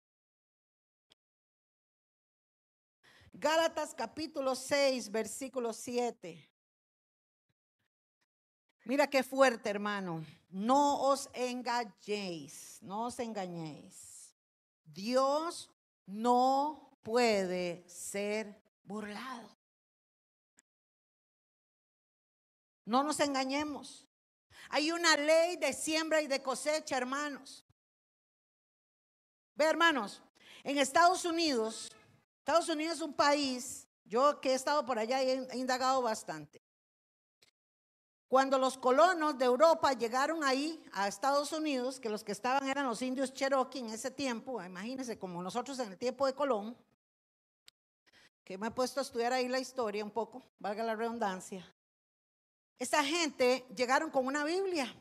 [3.33, 6.51] Gálatas capítulo 6, versículo 7.
[8.89, 10.25] Mira qué fuerte, hermano.
[10.49, 14.35] No os engañéis, no os engañéis.
[14.83, 15.71] Dios
[16.07, 19.55] no puede ser burlado.
[22.87, 24.07] No nos engañemos.
[24.71, 27.67] Hay una ley de siembra y de cosecha, hermanos.
[29.55, 30.23] Ve, hermanos,
[30.65, 31.93] en Estados Unidos,
[32.39, 36.63] Estados Unidos es un país, yo que he estado por allá he indagado bastante.
[38.29, 42.87] Cuando los colonos de Europa llegaron ahí a Estados Unidos, que los que estaban eran
[42.87, 46.77] los indios Cherokee en ese tiempo, imagínense como nosotros en el tiempo de Colón,
[48.45, 51.75] que me he puesto a estudiar ahí la historia un poco, valga la redundancia.
[52.79, 54.95] Esa gente llegaron con una Biblia.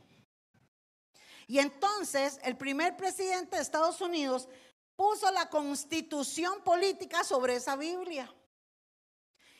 [1.47, 4.47] Y entonces el primer presidente de Estados Unidos
[4.95, 8.34] puso la constitución política sobre esa Biblia.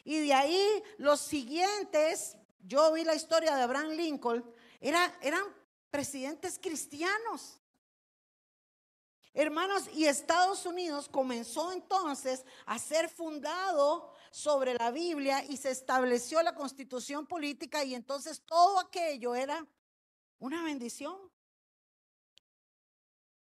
[0.06, 4.44] Y de ahí los siguientes yo vi la historia de Abraham Lincoln,
[4.80, 5.44] era, eran
[5.90, 7.60] presidentes cristianos.
[9.34, 16.42] Hermanos, y Estados Unidos comenzó entonces a ser fundado sobre la Biblia y se estableció
[16.42, 19.66] la constitución política y entonces todo aquello era
[20.40, 21.16] una bendición.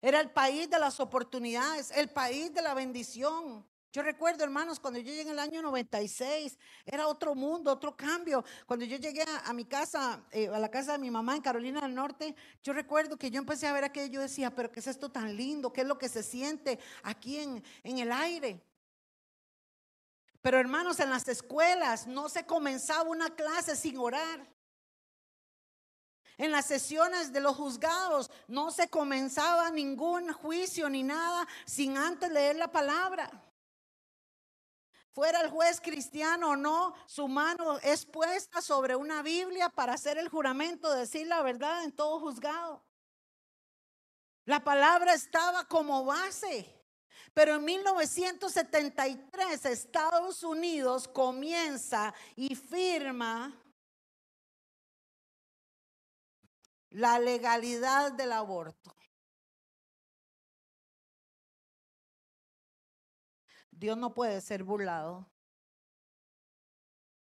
[0.01, 3.67] Era el país de las oportunidades, el país de la bendición.
[3.97, 8.45] Yo recuerdo, hermanos, cuando yo llegué en el año 96, era otro mundo, otro cambio.
[8.67, 11.81] Cuando yo llegué a, mi casa, eh, a la casa de mi mamá en Carolina
[11.81, 14.85] del Norte, yo recuerdo que yo empecé a ver aquello, yo decía, pero ¿qué es
[14.85, 15.73] esto tan lindo?
[15.73, 18.61] ¿Qué es lo que se siente aquí en, en el aire?
[20.43, 24.47] Pero hermanos, en las escuelas no se comenzaba una clase sin orar.
[26.37, 32.31] En las sesiones de los juzgados no se comenzaba ningún juicio ni nada sin antes
[32.31, 33.45] leer la palabra
[35.17, 40.19] fuera el juez cristiano o no, su mano es puesta sobre una Biblia para hacer
[40.19, 42.85] el juramento, decir la verdad en todo juzgado.
[44.45, 46.71] La palabra estaba como base.
[47.33, 53.59] Pero en 1973 Estados Unidos comienza y firma
[56.91, 58.95] la legalidad del aborto.
[63.77, 65.29] Dios no puede ser burlado.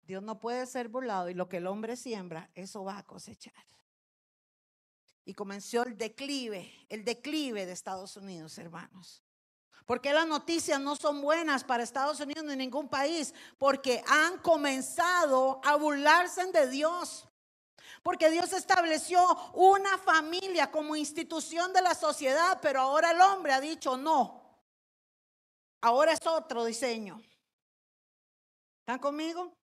[0.02, 3.54] Dios no puede ser burlado y lo que el hombre siembra, eso va a cosechar.
[5.24, 9.24] Y comenzó el declive, el declive de Estados Unidos, hermanos.
[9.86, 15.62] Porque las noticias no son buenas para Estados Unidos ni ningún país, porque han comenzado
[15.64, 17.30] a burlarse de Dios.
[18.02, 23.62] Porque Dios estableció una familia como institución de la sociedad, pero ahora el hombre ha
[23.62, 24.43] dicho no.
[25.84, 27.22] Ahora es otro diseño.
[28.80, 29.54] ¿Están conmigo?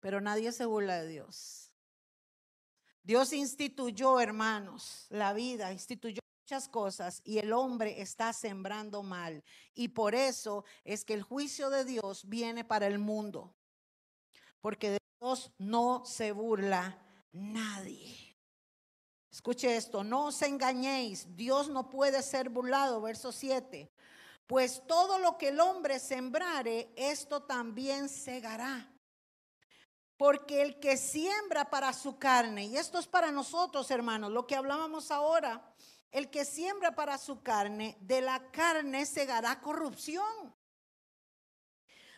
[0.00, 1.70] Pero nadie se burla de Dios.
[3.02, 9.44] Dios instituyó, hermanos, la vida, instituyó muchas cosas y el hombre está sembrando mal.
[9.74, 13.54] Y por eso es que el juicio de Dios viene para el mundo.
[14.62, 16.98] Porque de Dios no se burla
[17.32, 18.34] nadie.
[19.30, 23.92] Escuche esto, no os engañéis, Dios no puede ser burlado, verso 7.
[24.46, 28.90] Pues todo lo que el hombre sembrare, esto también segará.
[30.16, 34.54] Porque el que siembra para su carne, y esto es para nosotros, hermanos, lo que
[34.54, 35.74] hablábamos ahora,
[36.10, 40.54] el que siembra para su carne, de la carne segará corrupción.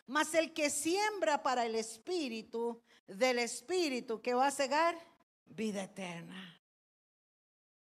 [0.06, 4.96] Mas el que siembra para el espíritu, del espíritu, que va a segar?
[5.46, 6.60] Vida eterna.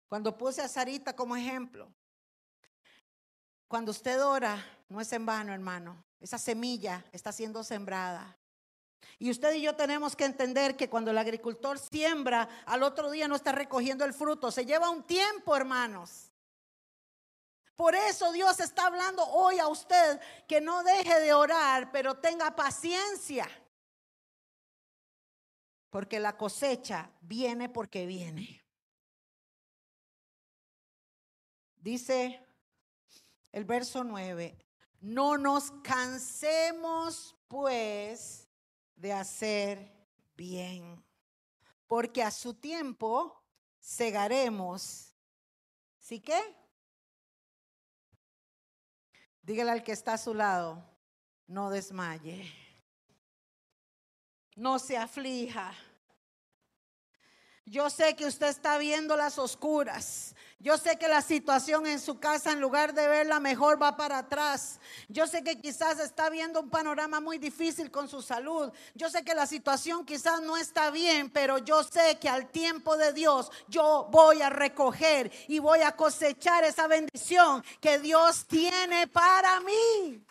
[0.07, 1.93] Cuando puse a Sarita como ejemplo,
[3.69, 6.03] cuando usted ora, no es en vano, hermano.
[6.19, 8.35] Esa semilla está siendo sembrada.
[9.19, 13.27] Y usted y yo tenemos que entender que cuando el agricultor siembra, al otro día
[13.27, 14.49] no está recogiendo el fruto.
[14.49, 16.31] Se lleva un tiempo, hermanos.
[17.75, 22.55] Por eso Dios está hablando hoy a usted que no deje de orar, pero tenga
[22.55, 23.47] paciencia.
[25.91, 28.65] Porque la cosecha viene porque viene.
[31.77, 32.48] Dice
[33.51, 34.57] el verso 9,
[35.01, 38.47] no nos cansemos pues
[38.95, 39.91] de hacer
[40.35, 41.03] bien,
[41.87, 43.43] porque a su tiempo
[43.79, 45.15] segaremos.
[45.97, 46.39] ¿Sí qué?
[49.41, 50.83] Dígale al que está a su lado,
[51.47, 52.53] no desmaye,
[54.55, 55.73] no se aflija.
[57.65, 60.35] Yo sé que usted está viendo las oscuras.
[60.61, 64.17] Yo sé que la situación en su casa, en lugar de verla mejor, va para
[64.17, 64.81] atrás.
[65.07, 68.69] Yo sé que quizás está viendo un panorama muy difícil con su salud.
[68.93, 72.97] Yo sé que la situación quizás no está bien, pero yo sé que al tiempo
[72.97, 79.07] de Dios yo voy a recoger y voy a cosechar esa bendición que Dios tiene
[79.07, 80.25] para mí.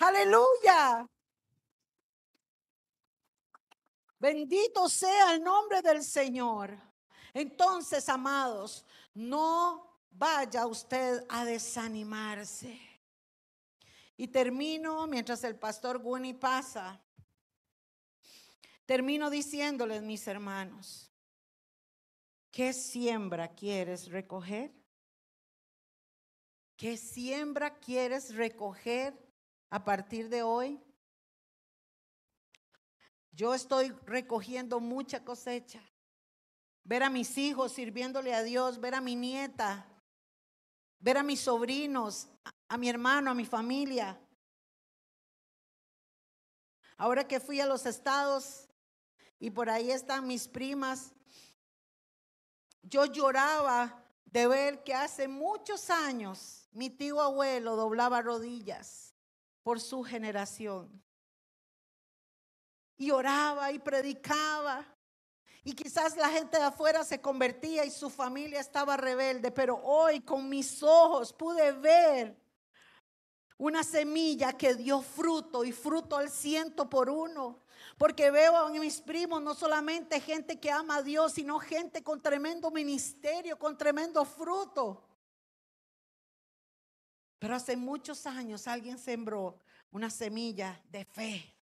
[0.00, 1.06] Aleluya.
[4.18, 6.89] Bendito sea el nombre del Señor.
[7.34, 12.78] Entonces, amados, no vaya usted a desanimarse.
[14.16, 17.00] Y termino mientras el pastor Guni pasa.
[18.84, 21.10] Termino diciéndoles, mis hermanos,
[22.50, 24.74] ¿qué siembra quieres recoger?
[26.76, 29.14] ¿Qué siembra quieres recoger
[29.68, 30.82] a partir de hoy?
[33.32, 35.82] Yo estoy recogiendo mucha cosecha.
[36.84, 39.86] Ver a mis hijos sirviéndole a Dios, ver a mi nieta,
[40.98, 42.28] ver a mis sobrinos,
[42.68, 44.18] a mi hermano, a mi familia.
[46.96, 48.68] Ahora que fui a los estados
[49.38, 51.12] y por ahí están mis primas,
[52.82, 59.14] yo lloraba de ver que hace muchos años mi tío abuelo doblaba rodillas
[59.62, 61.02] por su generación
[62.96, 64.86] y oraba y predicaba.
[65.62, 70.20] Y quizás la gente de afuera se convertía y su familia estaba rebelde, pero hoy
[70.20, 72.36] con mis ojos pude ver
[73.58, 77.62] una semilla que dio fruto y fruto al ciento por uno.
[77.98, 82.22] Porque veo en mis primos no solamente gente que ama a Dios, sino gente con
[82.22, 85.06] tremendo ministerio, con tremendo fruto.
[87.38, 89.58] Pero hace muchos años alguien sembró
[89.90, 91.59] una semilla de fe.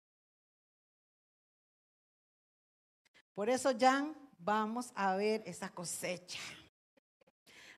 [3.38, 6.39] Por eso, Jan, vamos a ver esa cosecha.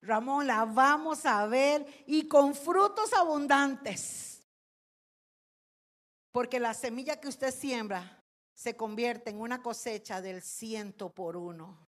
[0.02, 4.42] Ramón, la vamos a ver y con frutos abundantes.
[6.32, 11.90] Porque la semilla que usted siembra se convierte en una cosecha del ciento por uno.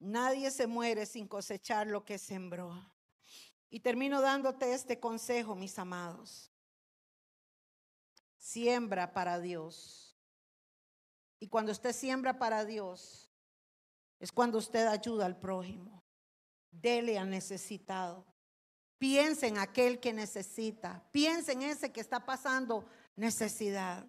[0.00, 2.74] Nadie se muere sin cosechar lo que sembró.
[3.70, 6.50] Y termino dándote este consejo, mis amados
[8.44, 10.14] siembra para Dios.
[11.40, 13.32] Y cuando usted siembra para Dios,
[14.20, 16.04] es cuando usted ayuda al prójimo.
[16.70, 18.26] Dele al necesitado.
[18.98, 21.02] Piense en aquel que necesita.
[21.10, 22.84] Piense en ese que está pasando
[23.16, 24.06] necesidad.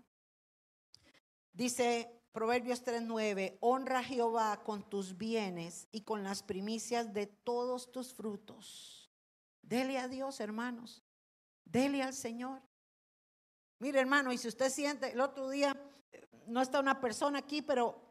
[1.53, 7.89] Dice Proverbios 3:9, honra a Jehová con tus bienes y con las primicias de todos
[7.93, 9.09] tus frutos.
[9.61, 11.03] Dele a Dios, hermanos.
[11.63, 12.61] Dele al Señor.
[13.79, 15.75] Mire, hermano, y si usted siente, el otro día
[16.47, 18.01] no está una persona aquí, pero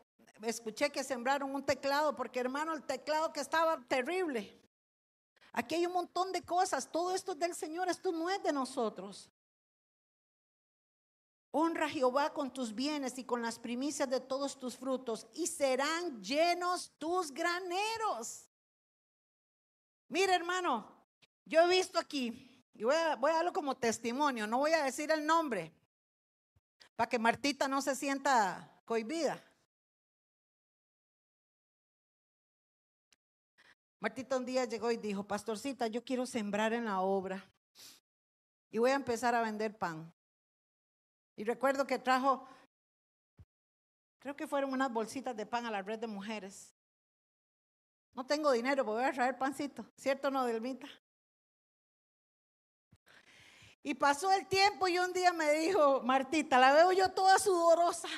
[0.43, 4.61] escuché que sembraron un teclado, porque hermano, el teclado que estaba terrible.
[5.53, 8.53] Aquí hay un montón de cosas, todo esto es del Señor, esto no es de
[8.53, 9.31] nosotros.
[11.53, 15.47] Honra a Jehová con tus bienes y con las primicias de todos tus frutos, y
[15.47, 18.51] serán llenos tus graneros.
[20.09, 21.07] Mire, hermano,
[21.45, 25.25] yo he visto aquí y voy a, darlo como testimonio, no voy a decir el
[25.25, 25.73] nombre,
[26.97, 29.41] para que Martita no se sienta cohibida.
[34.01, 37.43] Martita un día llegó y dijo, pastorcita, yo quiero sembrar en la obra
[38.71, 40.13] y voy a empezar a vender pan.
[41.37, 42.47] Y recuerdo que trajo,
[44.19, 46.75] creo que fueron unas bolsitas de pan a la red de mujeres.
[48.13, 50.89] No tengo dinero, voy a traer pancito, ¿cierto no, Delmita?
[53.85, 58.09] Y pasó el tiempo y un día me dijo, Martita, la veo yo toda sudorosa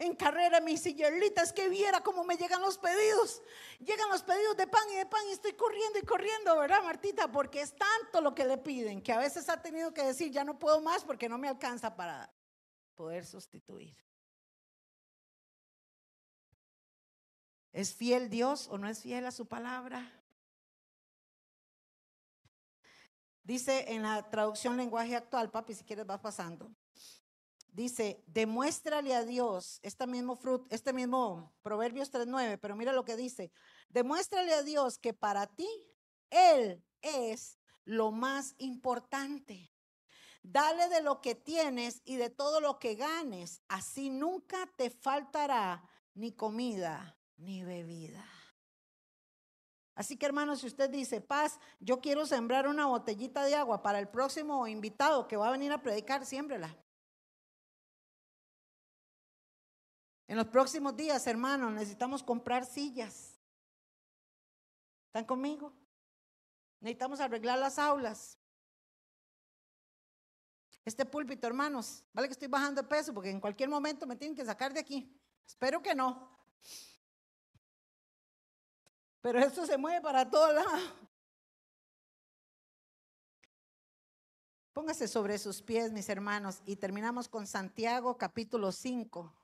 [0.00, 3.42] en carrera, mi sillolita, es que viera cómo me llegan los pedidos.
[3.80, 7.30] Llegan los pedidos de pan y de pan y estoy corriendo y corriendo, ¿verdad, Martita?
[7.30, 10.42] Porque es tanto lo que le piden que a veces ha tenido que decir, ya
[10.42, 12.32] no puedo más porque no me alcanza para
[12.94, 13.94] poder sustituir.
[17.72, 20.19] ¿Es fiel Dios o no es fiel a su palabra?
[23.50, 26.72] Dice en la traducción lenguaje actual, papi, si quieres vas pasando.
[27.72, 33.16] dice, demuéstrale a Dios, este mismo, fruto, este mismo Proverbios 3.9, pero mira lo que
[33.16, 33.50] dice,
[33.88, 35.68] demuéstrale a Dios que para ti
[36.30, 39.72] Él es lo más importante.
[40.44, 45.82] Dale de lo que tienes y de todo lo que ganes, así nunca te faltará
[46.14, 48.24] ni comida ni bebida.
[50.00, 53.98] Así que hermanos, si usted dice, paz, yo quiero sembrar una botellita de agua para
[53.98, 56.74] el próximo invitado que va a venir a predicar, siémbrela.
[60.26, 63.38] En los próximos días, hermanos, necesitamos comprar sillas.
[65.08, 65.70] ¿Están conmigo?
[66.80, 68.38] Necesitamos arreglar las aulas.
[70.82, 74.34] Este púlpito, hermanos, vale que estoy bajando de peso porque en cualquier momento me tienen
[74.34, 75.14] que sacar de aquí.
[75.46, 76.26] Espero que no.
[79.20, 80.94] Pero esto se mueve para todos lados.
[84.72, 89.36] Póngase sobre sus pies, mis hermanos, y terminamos con Santiago capítulo 5.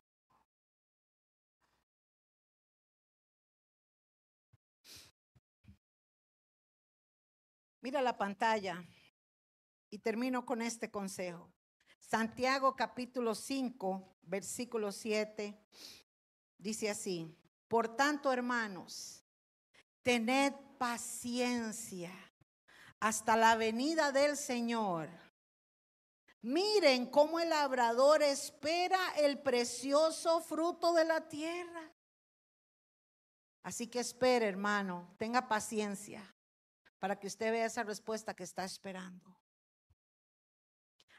[7.83, 8.83] Mira la pantalla
[9.91, 11.53] y termino con este consejo.
[11.99, 15.61] Santiago capítulo 5, versículo 7,
[16.57, 17.37] dice así,
[17.69, 19.26] por tanto, hermanos,
[20.07, 22.13] tened paciencia
[23.01, 25.09] hasta la venida del Señor.
[26.43, 31.93] Miren cómo el labrador espera el precioso fruto de la tierra.
[33.65, 36.23] Así que espere, hermano, tenga paciencia
[37.01, 39.37] para que usted vea esa respuesta que está esperando.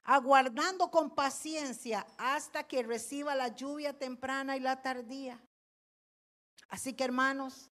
[0.04, 5.46] Aguardando con paciencia hasta que reciba la lluvia temprana y la tardía.
[6.70, 7.70] Así que, hermanos,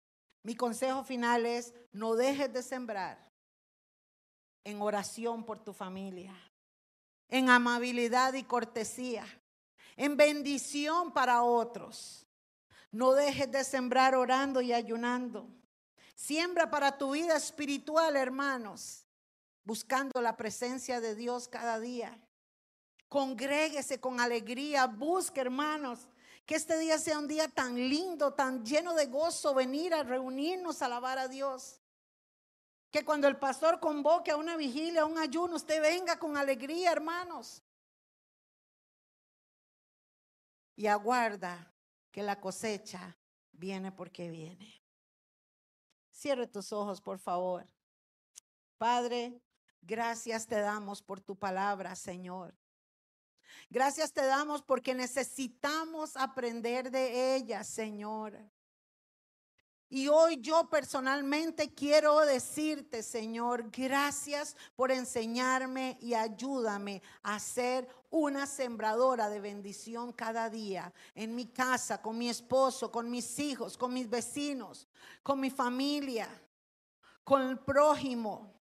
[0.43, 3.31] mi consejo final es, no dejes de sembrar
[4.65, 6.35] en oración por tu familia,
[7.29, 9.27] en amabilidad y cortesía,
[9.97, 12.27] en bendición para otros.
[12.93, 15.49] No dejes de sembrar orando y ayunando.
[16.15, 19.07] Siembra para tu vida espiritual, hermanos,
[19.65, 22.19] buscando la presencia de Dios cada día.
[23.09, 26.09] Congréguese con alegría, busque, hermanos,
[26.51, 30.83] que este día sea un día tan lindo, tan lleno de gozo, venir a reunirnos
[30.83, 31.81] a alabar a Dios.
[32.91, 36.91] Que cuando el pastor convoque a una vigilia, a un ayuno, usted venga con alegría,
[36.91, 37.63] hermanos.
[40.75, 41.73] Y aguarda
[42.11, 43.17] que la cosecha
[43.53, 44.83] viene porque viene.
[46.11, 47.65] Cierre tus ojos, por favor.
[48.77, 49.41] Padre,
[49.83, 52.60] gracias te damos por tu palabra, Señor.
[53.69, 58.39] Gracias te damos porque necesitamos aprender de ella, Señor.
[59.93, 68.47] Y hoy yo personalmente quiero decirte, Señor, gracias por enseñarme y ayúdame a ser una
[68.47, 73.93] sembradora de bendición cada día en mi casa, con mi esposo, con mis hijos, con
[73.93, 74.87] mis vecinos,
[75.25, 76.29] con mi familia,
[77.25, 78.60] con el prójimo.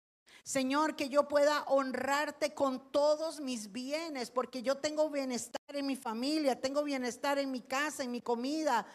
[0.46, 5.96] Señor, que yo pueda honrarte con todos mis bienes, porque yo tengo bienestar en mi
[5.96, 8.86] familia, tengo bienestar en mi casa, en mi comida,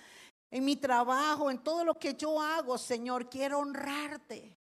[0.49, 3.29] en mi trabajo, en todo lo que yo hago, Señor.
[3.29, 4.57] Quiero honrarte.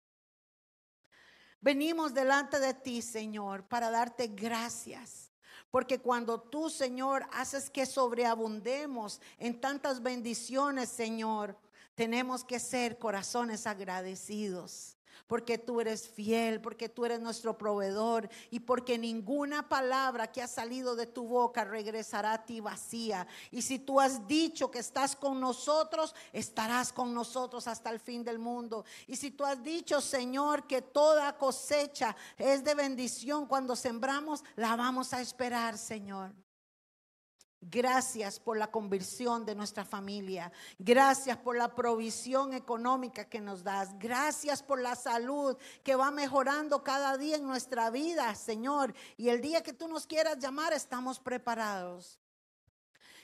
[1.59, 5.33] Venimos delante de ti, Señor, para darte gracias.
[5.69, 11.57] Porque cuando tú, Señor, haces que sobreabundemos en tantas bendiciones, Señor,
[11.95, 18.59] tenemos que ser corazones agradecidos porque tú eres fiel, porque tú eres nuestro proveedor y
[18.59, 23.25] porque ninguna palabra que ha salido de tu boca regresará a ti vacía.
[23.51, 28.23] Y si tú has dicho que estás con nosotros, estarás con nosotros hasta el fin
[28.23, 28.85] del mundo.
[29.07, 34.75] Y si tú has dicho, Señor, que toda cosecha es de bendición cuando sembramos, la
[34.75, 36.46] vamos a esperar, Señor.
[37.61, 40.51] Gracias por la conversión de nuestra familia.
[40.77, 43.97] Gracias por la provisión económica que nos das.
[43.97, 48.93] Gracias por la salud que va mejorando cada día en nuestra vida, Señor.
[49.17, 52.19] Y el día que tú nos quieras llamar, estamos preparados.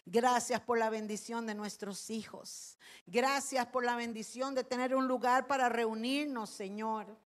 [0.06, 2.80] Gracias por la bendición de nuestros hijos.
[3.06, 7.20] Gracias por la bendición de tener un lugar para reunirnos, Señor.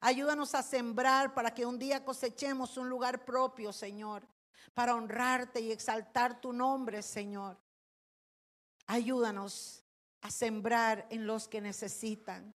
[0.00, 4.26] Ayúdanos a sembrar para que un día cosechemos un lugar propio, Señor
[4.74, 7.58] para honrarte y exaltar tu nombre, Señor.
[8.86, 9.84] Ayúdanos
[10.20, 12.54] a sembrar en los que necesitan,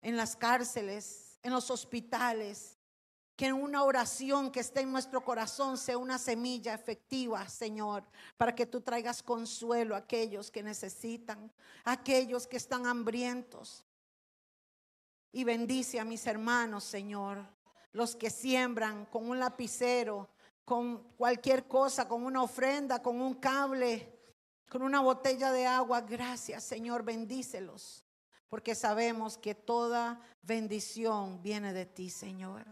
[0.00, 2.78] en las cárceles, en los hospitales.
[3.34, 8.02] Que una oración que esté en nuestro corazón sea una semilla efectiva, Señor,
[8.38, 11.52] para que tú traigas consuelo a aquellos que necesitan,
[11.84, 13.84] a aquellos que están hambrientos.
[15.32, 17.46] Y bendice a mis hermanos, Señor,
[17.92, 20.30] los que siembran con un lapicero,
[20.66, 24.12] con cualquier cosa, con una ofrenda, con un cable,
[24.68, 26.00] con una botella de agua.
[26.00, 28.04] Gracias, Señor, bendícelos.
[28.48, 32.64] Porque sabemos que toda bendición viene de ti, Señor.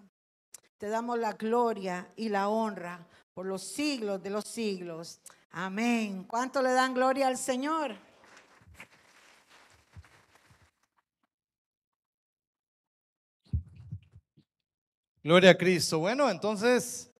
[0.77, 5.21] Te damos la gloria y la honra por los siglos de los siglos.
[5.53, 6.25] Amén.
[6.25, 7.95] ¿Cuánto le dan gloria al Señor?
[15.23, 16.01] Gloria a Cristo.
[16.01, 17.14] Bueno, entonces,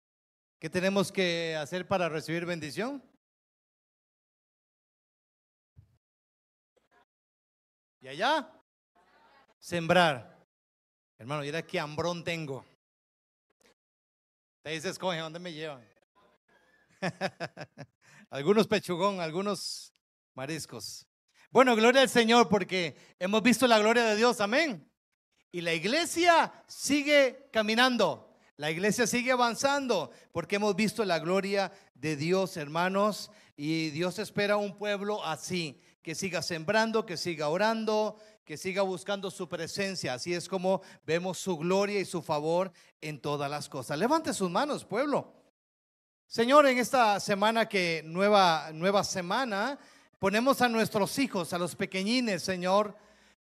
[0.65, 2.99] ¿qué tenemos que hacer para recibir bendición?
[8.01, 8.51] ¿Y allá?
[9.59, 10.43] Sembrar.
[11.19, 12.65] Hermano, mira qué hambrón tengo.
[14.63, 15.87] Te dices, coge, ¿dónde me llevan?
[18.31, 19.93] algunos pechugón, algunos
[20.33, 21.05] mariscos.
[21.51, 24.91] Bueno, gloria al Señor porque hemos visto la gloria de Dios, amén.
[25.51, 28.24] Y la iglesia sigue caminando,
[28.57, 33.29] la iglesia sigue avanzando porque hemos visto la gloria de Dios, hermanos.
[33.57, 39.29] Y Dios espera un pueblo así, que siga sembrando, que siga orando, que siga buscando
[39.29, 40.13] su presencia.
[40.13, 43.99] Así es como vemos su gloria y su favor en todas las cosas.
[43.99, 45.33] Levante sus manos, pueblo.
[46.27, 49.77] Señor, en esta semana que nueva nueva semana
[50.17, 52.95] ponemos a nuestros hijos, a los pequeñines, Señor,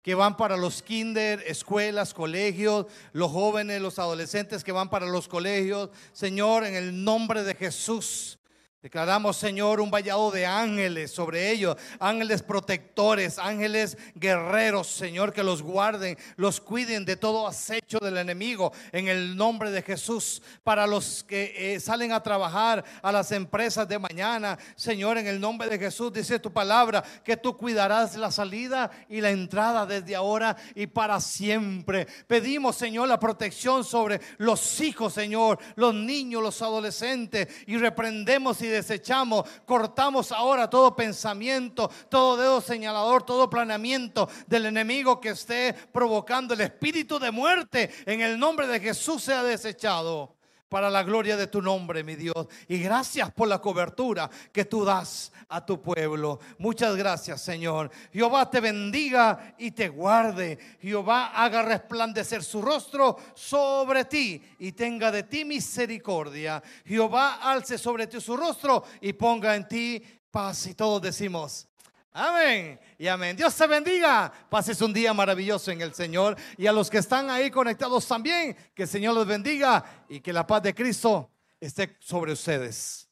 [0.02, 5.28] que van para los kinder, escuelas, colegios, los jóvenes, los adolescentes que van para los
[5.28, 5.90] colegios.
[6.12, 8.38] Señor, en el nombre de Jesús,
[8.82, 15.62] Declaramos, Señor, un vallado de ángeles sobre ellos, ángeles protectores, ángeles guerreros, Señor, que los
[15.62, 20.42] guarden, los cuiden de todo acecho del enemigo en el nombre de Jesús.
[20.64, 25.40] Para los que eh, salen a trabajar a las empresas de mañana, Señor, en el
[25.40, 30.16] nombre de Jesús, dice tu palabra, que tú cuidarás la salida y la entrada desde
[30.16, 32.08] ahora y para siempre.
[32.26, 38.71] Pedimos, Señor, la protección sobre los hijos, Señor, los niños, los adolescentes, y reprendemos y
[38.72, 46.54] desechamos, cortamos ahora todo pensamiento, todo dedo señalador, todo planeamiento del enemigo que esté provocando
[46.54, 47.90] el espíritu de muerte.
[48.06, 50.34] En el nombre de Jesús sea desechado
[50.72, 52.46] para la gloria de tu nombre, mi Dios.
[52.66, 56.40] Y gracias por la cobertura que tú das a tu pueblo.
[56.56, 57.90] Muchas gracias, Señor.
[58.10, 60.58] Jehová te bendiga y te guarde.
[60.80, 66.62] Jehová haga resplandecer su rostro sobre ti y tenga de ti misericordia.
[66.86, 70.68] Jehová alce sobre ti su rostro y ponga en ti paz.
[70.68, 71.68] Y todos decimos,
[72.14, 73.36] Amén y amén.
[73.36, 74.30] Dios te bendiga.
[74.50, 76.36] Pases un día maravilloso en el Señor.
[76.58, 80.32] Y a los que están ahí conectados también, que el Señor los bendiga y que
[80.32, 83.08] la paz de Cristo esté sobre ustedes.